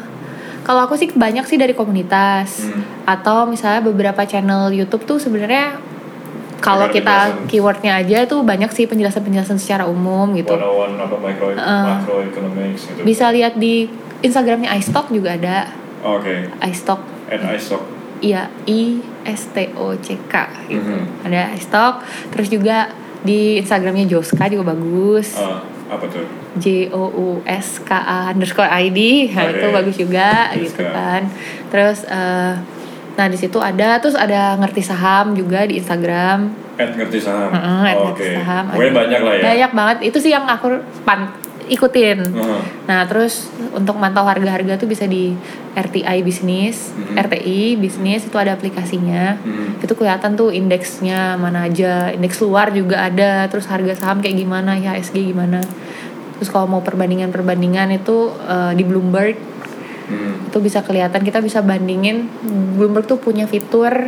kalau 0.63 0.81
aku 0.83 0.97
sih 0.97 1.07
banyak 1.07 1.45
sih 1.45 1.55
dari 1.55 1.71
komunitas 1.71 2.65
Hmm. 2.65 2.81
atau 3.05 3.45
misalnya 3.45 3.85
beberapa 3.85 4.25
channel 4.25 4.73
YouTube 4.73 5.05
tuh 5.05 5.21
sebenarnya 5.21 5.77
kalau 6.57 6.89
kita 6.89 7.15
keywordnya 7.45 8.01
aja 8.01 8.25
tuh 8.25 8.41
banyak 8.41 8.73
sih 8.73 8.89
penjelasan-penjelasan 8.89 9.55
secara 9.55 9.85
umum 9.85 10.33
gitu. 10.33 10.51
One 10.51 10.59
on 10.59 10.73
one 10.89 10.93
apa 10.97 11.15
micro 11.21 11.53
Uh, 11.53 12.01
gitu. 12.25 13.05
Bisa 13.05 13.29
lihat 13.29 13.53
di 13.55 13.85
Instagramnya 14.19 14.73
iStock 14.73 15.09
juga 15.09 15.33
ada 15.33 15.69
Oh, 15.97 16.17
Oke. 16.17 16.45
iStock. 16.63 17.01
At 17.27 17.41
iStock. 17.51 17.83
Iya 18.17 18.47
I 18.63 18.97
S 19.23 19.49
T 19.49 19.73
O 19.73 19.93
C 19.95 20.13
K 20.23 20.33
gitu. 20.67 20.81
Mhm. 20.83 21.25
Ada 21.25 21.53
iStock. 21.53 22.01
Terus 22.29 22.47
juga 22.47 22.89
di 23.19 23.57
Instagramnya 23.57 24.05
Joska 24.07 24.45
juga 24.45 24.71
bagus. 24.71 25.33
Ah, 25.35 25.61
apa 25.87 26.05
tuh? 26.05 26.25
J 26.55 26.89
O 26.89 27.03
U 27.07 27.27
S 27.43 27.81
K 27.81 27.91
A 27.93 28.31
underscore 28.31 28.65
ID 28.67 29.29
nah 29.29 29.45
Oke. 29.45 29.53
itu 29.55 29.67
bagus 29.69 29.95
juga 29.95 30.29
Joska. 30.49 30.57
gitu 30.59 30.83
kan 30.87 31.21
terus 31.67 32.01
eh, 32.03 32.53
nah 33.13 33.25
di 33.25 33.37
situ 33.37 33.57
ada 33.57 33.97
terus 33.97 34.13
ada 34.13 34.57
ngerti 34.57 34.81
saham 34.81 35.33
juga 35.33 35.63
di 35.63 35.77
Instagram 35.77 36.49
At 36.75 36.93
ngerti 36.93 37.17
saham. 37.19 37.49
At 37.49 37.93
Oh, 37.95 38.09
ngerti 38.09 38.23
Oke. 38.23 38.35
saham 38.35 38.63
Pokoknya 38.69 38.93
banyak 38.95 39.19
lah 39.19 39.33
ya. 39.33 39.43
banyak 39.43 39.71
banget 39.71 39.97
itu 40.03 40.17
sih 40.19 40.31
yang 40.31 40.45
aku 40.45 40.77
pan 41.03 41.29
ikutin 41.67 42.19
Heeh. 42.23 42.61
nah 42.85 43.03
terus 43.03 43.51
untuk 43.71 43.95
mantau 43.95 44.23
harga-harga 44.23 44.79
tuh 44.79 44.87
bisa 44.87 45.03
di 45.03 45.35
RTI 45.73 46.19
bisnis 46.21 46.91
Mhm. 46.91 47.15
RTI 47.15 47.61
bisnis 47.75 48.25
itu 48.25 48.35
ada 48.35 48.53
aplikasinya 48.53 49.37
Mhm. 49.37 49.83
itu 49.83 49.93
kelihatan 49.93 50.33
tuh 50.33 50.49
indeksnya 50.49 51.35
mana 51.35 51.67
aja 51.67 52.09
indeks 52.09 52.39
luar 52.39 52.71
juga 52.71 53.03
ada 53.03 53.45
terus 53.47 53.67
harga 53.67 53.93
saham 53.93 54.19
kayak 54.19 54.37
gimana 54.37 54.75
IHSG 54.75 55.27
gimana 55.27 55.61
terus 56.37 56.49
kalau 56.49 56.65
mau 56.67 56.81
perbandingan 56.81 57.29
perbandingan 57.29 57.91
itu 57.91 58.29
eh, 58.43 58.73
di 58.73 58.83
Bloomberg 58.83 59.37
Mhm. 60.07 60.49
itu 60.49 60.57
bisa 60.63 60.79
kelihatan 60.81 61.19
kita 61.21 61.43
bisa 61.43 61.59
bandingin 61.59 62.31
Bloomberg 62.75 63.05
tuh 63.05 63.19
punya 63.19 63.43
fitur 63.43 64.07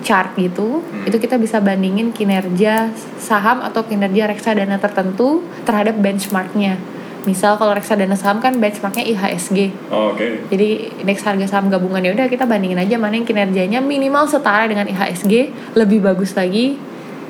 chart 0.00 0.34
gitu 0.34 0.80
Hmm. 0.80 1.04
itu 1.04 1.16
kita 1.16 1.36
bisa 1.36 1.58
bandingin 1.58 2.10
kinerja 2.10 2.88
saham 3.16 3.60
atau 3.60 3.82
kinerja 3.82 4.26
reksadana 4.26 4.76
tertentu 4.76 5.42
terhadap 5.62 5.96
benchmarknya 5.96 6.78
misal 7.22 7.54
kalau 7.54 7.72
reksadana 7.72 8.14
saham 8.14 8.38
kan 8.38 8.56
benchmarknya 8.56 9.04
IHSG 9.04 9.74
Oh, 9.88 10.12
Oke. 10.12 10.48
jadi 10.48 10.68
indeks 10.98 11.20
harga 11.22 11.44
saham 11.46 11.68
gabungan 11.68 12.00
ya 12.00 12.12
udah 12.12 12.26
kita 12.26 12.42
bandingin 12.42 12.78
aja 12.78 12.96
mana 12.96 13.14
yang 13.14 13.26
kinerjanya 13.26 13.78
minimal 13.78 14.24
setara 14.24 14.64
dengan 14.64 14.86
IHSG, 14.86 15.52
lebih 15.74 16.00
bagus 16.00 16.32
lagi 16.32 16.78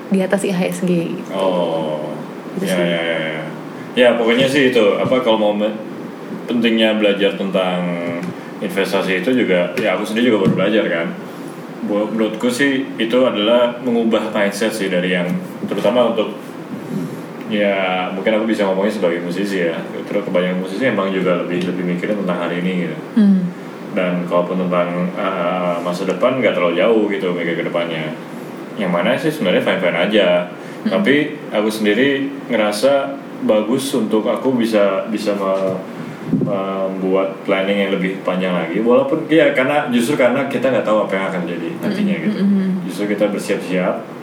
di 0.08 0.18
atas 0.18 0.40
IHSG. 0.40 0.90
gitu. 1.18 1.32
Oh. 1.34 2.14
Gitu 2.54 2.64
Ya, 2.64 2.74
sih. 2.74 2.84
ya, 2.84 3.00
ya, 3.00 3.18
ya. 3.18 3.42
Ya, 3.96 4.08
pokoknya 4.14 4.46
sih 4.46 4.70
itu 4.70 4.84
apa 4.96 5.18
kalau 5.20 5.36
mau 5.36 5.52
pentingnya 6.46 6.94
belajar 6.94 7.34
tentang 7.34 7.82
investasi 8.58 9.20
itu 9.20 9.30
juga 9.34 9.74
ya 9.74 9.94
aku 9.94 10.04
sendiri 10.04 10.30
juga 10.30 10.46
baru 10.46 10.54
belajar 10.56 10.84
kan. 10.86 11.06
Buat 11.86 12.10
menurutku 12.16 12.50
sih 12.50 12.88
itu 12.98 13.18
adalah 13.22 13.78
mengubah 13.78 14.34
mindset 14.34 14.74
sih 14.74 14.90
dari 14.90 15.14
yang 15.14 15.30
terutama 15.70 16.10
untuk 16.10 16.34
ya 17.48 18.10
mungkin 18.12 18.34
aku 18.34 18.44
bisa 18.50 18.66
ngomongin 18.66 18.98
sebagai 18.98 19.22
musisi 19.22 19.62
ya. 19.62 19.78
Terus 20.08 20.26
kebanyakan 20.26 20.58
musisi 20.64 20.84
emang 20.90 21.14
juga 21.14 21.38
lebih 21.46 21.70
lebih 21.70 21.84
mikirin 21.94 22.18
tentang 22.24 22.38
hari 22.48 22.60
ini 22.64 22.72
gitu. 22.88 22.96
Hmm. 23.14 23.40
dan 23.96 24.28
kalaupun 24.28 24.68
tentang 24.68 25.10
uh, 25.16 25.80
masa 25.80 26.04
depan 26.04 26.38
nggak 26.38 26.54
terlalu 26.54 26.76
jauh 26.76 27.04
gitu 27.08 27.32
mikir 27.32 27.56
ke 27.56 27.64
depannya 27.66 28.12
yang 28.76 28.92
mana 28.92 29.16
sih 29.16 29.32
sebenarnya 29.32 29.64
fine 29.64 29.80
fine 29.80 29.98
aja 29.98 30.28
tapi 30.86 31.40
aku 31.50 31.66
sendiri 31.72 32.30
ngerasa 32.52 33.16
bagus 33.42 33.90
untuk 33.96 34.28
aku 34.28 34.54
bisa 34.54 35.08
bisa 35.10 35.34
me- 35.34 35.80
membuat 36.28 37.34
planning 37.44 37.88
yang 37.88 37.92
lebih 37.94 38.20
panjang 38.24 38.52
lagi. 38.52 38.80
Walaupun 38.80 39.28
ya 39.28 39.52
karena 39.56 39.88
justru 39.88 40.16
karena 40.16 40.48
kita 40.48 40.68
nggak 40.68 40.86
tahu 40.86 41.08
apa 41.08 41.12
yang 41.16 41.26
akan 41.32 41.42
jadi 41.48 41.68
nantinya 41.80 42.14
gitu. 42.24 42.38
Justru 42.88 43.04
kita 43.16 43.30
bersiap-siap. 43.32 44.16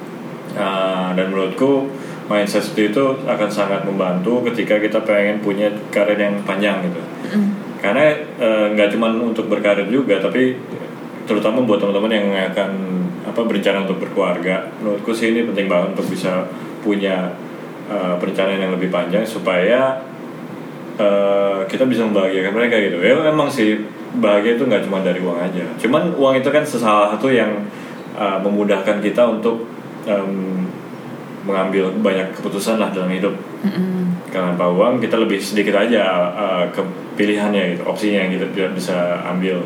Uh, 0.56 1.12
dan 1.20 1.36
menurutku 1.36 1.92
mindset 2.26 2.66
seperti 2.66 2.96
itu 2.96 3.04
akan 3.28 3.50
sangat 3.52 3.82
membantu 3.86 4.42
ketika 4.50 4.82
kita 4.82 5.04
pengen 5.06 5.44
punya 5.44 5.70
karir 5.94 6.18
yang 6.18 6.42
panjang 6.48 6.82
gitu. 6.90 7.02
Hmm. 7.26 7.58
karena 7.82 8.18
eh, 8.42 8.66
nggak 8.74 8.98
cuman 8.98 9.34
untuk 9.34 9.46
berkarir 9.46 9.86
juga 9.90 10.18
tapi 10.18 10.58
terutama 11.26 11.62
buat 11.66 11.82
teman-teman 11.82 12.14
yang 12.14 12.28
akan 12.54 12.72
apa 13.26 13.42
berencana 13.46 13.86
untuk 13.86 13.98
berkeluarga. 14.02 14.70
Menurutku 14.82 15.14
sih 15.14 15.34
ini 15.34 15.46
penting 15.46 15.66
banget 15.66 15.98
untuk 15.98 16.08
bisa 16.14 16.46
punya 16.86 17.34
uh, 17.90 18.14
perencanaan 18.22 18.62
yang 18.62 18.74
lebih 18.78 18.94
panjang 18.94 19.26
supaya 19.26 19.98
uh, 21.00 21.64
kita 21.68 21.84
bisa 21.88 22.04
membahagiakan 22.08 22.54
mereka 22.54 22.76
gitu. 22.80 22.98
Ya 23.02 23.16
memang 23.16 23.48
sih 23.52 23.82
bahagia 24.20 24.56
itu 24.56 24.64
nggak 24.68 24.88
cuma 24.88 25.04
dari 25.04 25.20
uang 25.20 25.40
aja. 25.40 25.66
Cuman 25.80 26.16
uang 26.16 26.40
itu 26.40 26.50
kan 26.52 26.64
salah 26.64 27.16
satu 27.16 27.32
yang 27.32 27.68
uh, 28.16 28.40
memudahkan 28.40 29.04
kita 29.04 29.24
untuk 29.28 29.68
um, 30.08 30.66
mengambil 31.46 31.94
banyak 32.02 32.34
keputusan 32.34 32.82
lah 32.82 32.90
dalam 32.90 33.12
hidup. 33.14 33.36
Mm-mm. 33.66 34.30
karena 34.30 34.54
tanpa 34.54 34.68
uang 34.70 35.02
kita 35.02 35.16
lebih 35.18 35.40
sedikit 35.42 35.80
aja 35.80 36.04
uh, 36.36 36.66
kepilihannya 36.70 37.74
gitu 37.74 37.82
opsinya 37.88 38.28
yang 38.28 38.32
kita 38.36 38.46
tidak 38.52 38.72
bisa 38.76 39.24
ambil. 39.26 39.64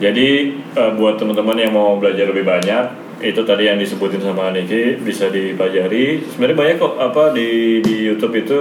Jadi 0.00 0.58
uh, 0.74 0.96
buat 0.96 1.20
teman-teman 1.20 1.54
yang 1.60 1.72
mau 1.76 2.00
belajar 2.00 2.26
lebih 2.26 2.42
banyak 2.42 2.84
itu 3.22 3.40
tadi 3.46 3.70
yang 3.70 3.78
disebutin 3.78 4.20
sama 4.24 4.50
Niki 4.50 4.98
bisa 4.98 5.30
dipelajari. 5.30 6.24
Sebenarnya 6.26 6.58
banyak 6.58 6.76
kok 6.80 6.94
apa 6.98 7.30
di 7.36 7.78
di 7.84 8.08
YouTube 8.10 8.34
itu 8.40 8.58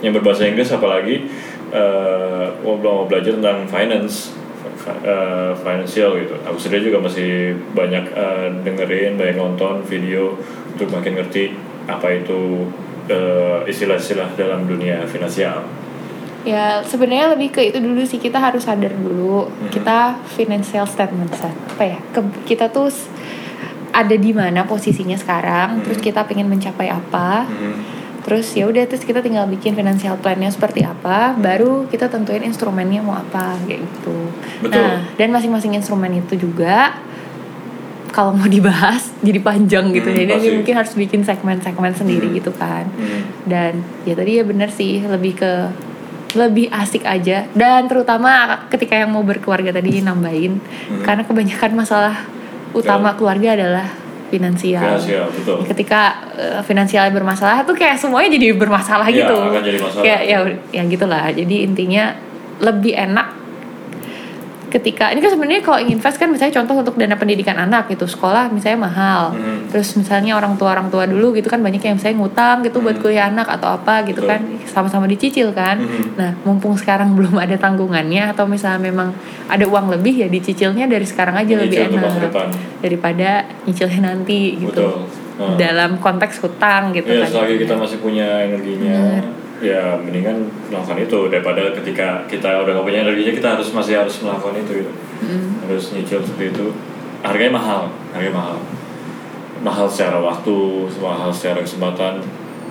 yang 0.00 0.12
berbahasa 0.12 0.48
Inggris 0.48 0.72
apalagi 0.72 1.28
uh, 1.72 2.56
mau 2.64 2.76
mau 2.76 2.98
belajar 3.04 3.36
tentang 3.36 3.68
finance 3.68 4.32
fi- 4.80 5.00
uh, 5.04 5.52
financial 5.56 6.16
gitu. 6.16 6.34
Aku 6.44 6.56
sendiri 6.56 6.88
juga 6.88 7.04
masih 7.04 7.56
banyak 7.72 8.04
uh, 8.12 8.48
dengerin 8.64 9.20
banyak 9.20 9.36
nonton 9.36 9.84
video 9.84 10.36
untuk 10.72 10.88
makin 10.88 11.20
ngerti 11.20 11.52
apa 11.84 12.06
itu 12.16 12.68
uh, 13.12 13.60
istilah-istilah 13.66 14.32
dalam 14.36 14.64
dunia 14.64 15.04
finansial. 15.04 15.64
Ya 16.40 16.80
sebenarnya 16.80 17.36
lebih 17.36 17.52
ke 17.52 17.60
itu 17.68 17.76
dulu 17.76 18.00
sih. 18.08 18.16
Kita 18.16 18.40
harus 18.40 18.64
sadar 18.64 18.96
dulu. 18.96 19.44
Mhm. 19.48 19.68
kita 19.68 20.16
financial 20.24 20.88
statement 20.88 21.28
apa 21.36 21.84
ya? 21.84 21.98
Ke- 22.16 22.40
kita 22.48 22.72
tuh 22.72 22.88
ada 23.92 24.16
di 24.16 24.32
mana 24.32 24.64
posisinya 24.64 25.18
sekarang. 25.20 25.76
Mhm. 25.76 25.82
terus 25.84 26.00
kita 26.00 26.24
pengen 26.24 26.48
mencapai 26.48 26.88
apa. 26.88 27.44
Mhm. 27.44 27.89
Terus 28.30 28.54
ya 28.54 28.62
udah 28.64 28.86
terus 28.86 29.02
kita 29.02 29.18
tinggal 29.18 29.42
bikin 29.44 29.74
financial 29.74 30.14
plannya 30.14 30.46
seperti 30.46 30.86
apa 30.86 31.34
baru 31.34 31.90
kita 31.90 32.06
tentuin 32.06 32.46
instrumennya 32.46 33.02
mau 33.02 33.18
apa 33.18 33.58
kayak 33.60 33.82
gitu 33.82 34.18
Betul. 34.62 34.78
nah 34.78 35.02
dan 35.18 35.34
masing-masing 35.34 35.74
instrumen 35.74 36.14
itu 36.14 36.38
juga 36.38 36.94
kalau 38.10 38.30
mau 38.30 38.46
dibahas 38.46 39.10
jadi 39.26 39.38
panjang 39.40 39.90
gitu 39.90 40.06
Hmm, 40.06 40.14
jadi 40.16 40.30
pasti. 40.32 40.50
mungkin 40.54 40.74
harus 40.76 40.92
bikin 40.94 41.20
segmen-segmen 41.22 41.90
sendiri 41.90 42.30
Hmm. 42.30 42.36
gitu 42.38 42.52
kan 42.52 42.86
Mhm. 42.86 43.20
dan 43.46 43.72
ya 44.06 44.14
tadi 44.14 44.38
ya 44.38 44.44
bener 44.46 44.70
sih 44.70 45.02
lebih 45.02 45.34
ke 45.34 45.52
lebih 46.30 46.70
asik 46.70 47.02
aja 47.02 47.50
dan 47.52 47.90
terutama 47.90 48.30
ketika 48.70 48.94
yang 48.94 49.10
mau 49.10 49.26
berkeluarga 49.26 49.74
tadi 49.74 49.98
nambahin 49.98 50.62
Hmm. 50.62 51.02
karena 51.02 51.26
kebanyakan 51.26 51.74
masalah 51.74 52.14
utama 52.70 53.18
keluarga 53.18 53.58
adalah 53.58 53.90
finansial. 54.30 54.80
finansial 54.96 55.26
betul 55.34 55.56
Ketika 55.66 56.00
eh, 56.38 56.60
finansialnya 56.62 57.10
bermasalah 57.10 57.66
tuh 57.66 57.74
kayak 57.74 57.98
semuanya 57.98 58.30
jadi 58.32 58.54
bermasalah 58.54 59.10
Iya, 59.10 59.18
gitu. 59.26 59.36
akan 59.36 59.62
jadi 59.62 59.78
masalah. 59.82 60.02
Kayak 60.06 60.22
ya 60.24 60.38
ya 60.70 60.82
gitulah. 60.86 61.24
Jadi 61.34 61.56
intinya 61.66 62.04
lebih 62.62 62.94
enak 62.94 63.26
ketika 64.70 65.10
ini 65.10 65.18
kan 65.18 65.34
sebenarnya 65.34 65.60
kalau 65.60 65.78
ingin 65.82 65.98
invest 65.98 66.16
kan 66.16 66.30
misalnya 66.30 66.62
contoh 66.62 66.80
untuk 66.80 66.94
dana 66.94 67.18
pendidikan 67.18 67.58
anak 67.58 67.90
gitu 67.90 68.06
sekolah 68.06 68.48
misalnya 68.48 68.86
mahal 68.86 69.22
Hmm. 69.34 69.66
terus 69.66 69.92
misalnya 69.94 70.38
orang 70.38 70.54
tua 70.54 70.72
orang 70.72 70.88
tua 70.88 71.04
dulu 71.04 71.34
gitu 71.34 71.46
kan 71.46 71.58
banyak 71.58 71.82
yang 71.82 71.98
misalnya 71.98 72.22
ngutang 72.22 72.62
gitu 72.62 72.78
buat 72.78 72.96
Hmm. 72.96 73.02
kuliah 73.02 73.26
anak 73.26 73.50
atau 73.50 73.74
apa 73.74 74.06
gitu 74.06 74.22
Betul. 74.22 74.30
kan 74.30 74.40
sama-sama 74.64 75.04
dicicil 75.04 75.50
kan 75.50 75.82
Hmm. 75.82 76.14
nah 76.14 76.30
mumpung 76.46 76.78
sekarang 76.78 77.12
belum 77.18 77.34
ada 77.34 77.58
tanggungannya 77.58 78.30
atau 78.30 78.46
misalnya 78.46 78.80
memang 78.80 79.10
ada 79.50 79.66
uang 79.66 79.90
lebih 79.90 80.14
ya 80.14 80.28
dicicilnya 80.30 80.86
dari 80.86 81.02
sekarang 81.04 81.34
aja 81.34 81.52
lebih 81.58 81.90
Nyicil 81.90 81.98
enak 81.98 82.42
daripada 82.78 83.30
nyicilnya 83.66 84.00
nanti 84.14 84.54
gitu 84.56 84.86
Betul. 84.86 85.28
Nah. 85.40 85.56
dalam 85.56 85.96
konteks 85.96 86.44
hutang 86.44 86.92
gitu 86.92 87.10
ya 87.10 87.24
kan 87.24 87.32
selagi 87.32 87.64
kita 87.64 87.74
masih 87.74 87.96
punya 87.98 88.44
energinya 88.44 88.92
Benar. 88.92 89.24
Ya 89.60 90.00
mendingan 90.00 90.48
melakukan 90.72 90.98
itu 90.98 91.18
daripada 91.28 91.62
ketika 91.76 92.24
kita 92.24 92.64
udah 92.64 92.80
gak 92.80 92.86
punya 92.88 93.00
energinya 93.04 93.32
kita 93.36 93.48
harus 93.60 93.68
masih 93.70 94.00
harus 94.00 94.16
melakukan 94.24 94.56
itu 94.56 94.72
gitu. 94.84 94.92
Mm. 95.20 95.48
harus 95.68 95.84
nyicil 95.92 96.20
seperti 96.24 96.56
itu. 96.56 96.66
Harganya 97.20 97.52
mahal 97.54 97.82
harganya 98.12 98.34
mahal. 98.34 98.56
Mahal 99.60 99.84
secara 99.84 100.16
waktu 100.16 100.56
mahal 100.96 101.28
secara 101.28 101.60
kesempatan. 101.60 102.24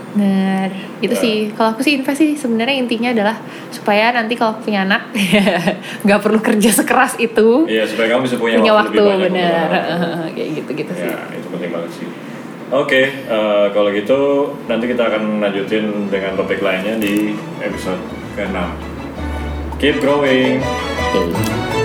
Benar, 0.10 0.74
itu 1.06 1.14
Ya. 1.14 1.22
sih. 1.22 1.36
Kalau 1.54 1.78
aku 1.78 1.86
sih 1.86 2.02
invest 2.02 2.18
sih 2.18 2.34
sebenarnya 2.34 2.82
intinya 2.82 3.14
adalah 3.14 3.38
supaya 3.70 4.10
nanti 4.10 4.34
kalau 4.34 4.58
punya 4.58 4.82
anak 4.82 5.14
nggak 6.04 6.18
perlu 6.26 6.42
kerja 6.42 6.74
sekeras 6.74 7.14
itu, 7.22 7.70
Iya 7.70 7.86
supaya 7.86 8.18
kamu 8.18 8.26
bisa 8.26 8.42
punya, 8.42 8.58
punya 8.58 8.74
waktu, 8.74 8.98
waktu, 8.98 9.06
lebih 9.06 9.30
banyak 9.30 9.38
benar, 9.38 9.70
kayak 10.34 10.50
gitu 10.58 10.72
gitu 10.74 10.92
sih. 10.98 11.14
ya 11.14 11.22
itu 11.38 11.48
penting 11.54 11.70
banget 11.70 11.92
sih 11.94 12.08
oke 12.70 13.02
eh, 13.02 13.66
kalau 13.74 13.90
gitu 13.94 14.54
nanti 14.70 14.86
kita 14.90 15.10
akan 15.10 15.42
lanjutin 15.42 16.10
dengan 16.10 16.38
topik 16.38 16.62
lainnya 16.62 16.98
di 16.98 17.34
episode 17.62 18.02
ke-6 18.38 18.58
keep 19.82 19.98
growing 20.02 20.62
Oke. 21.10 21.79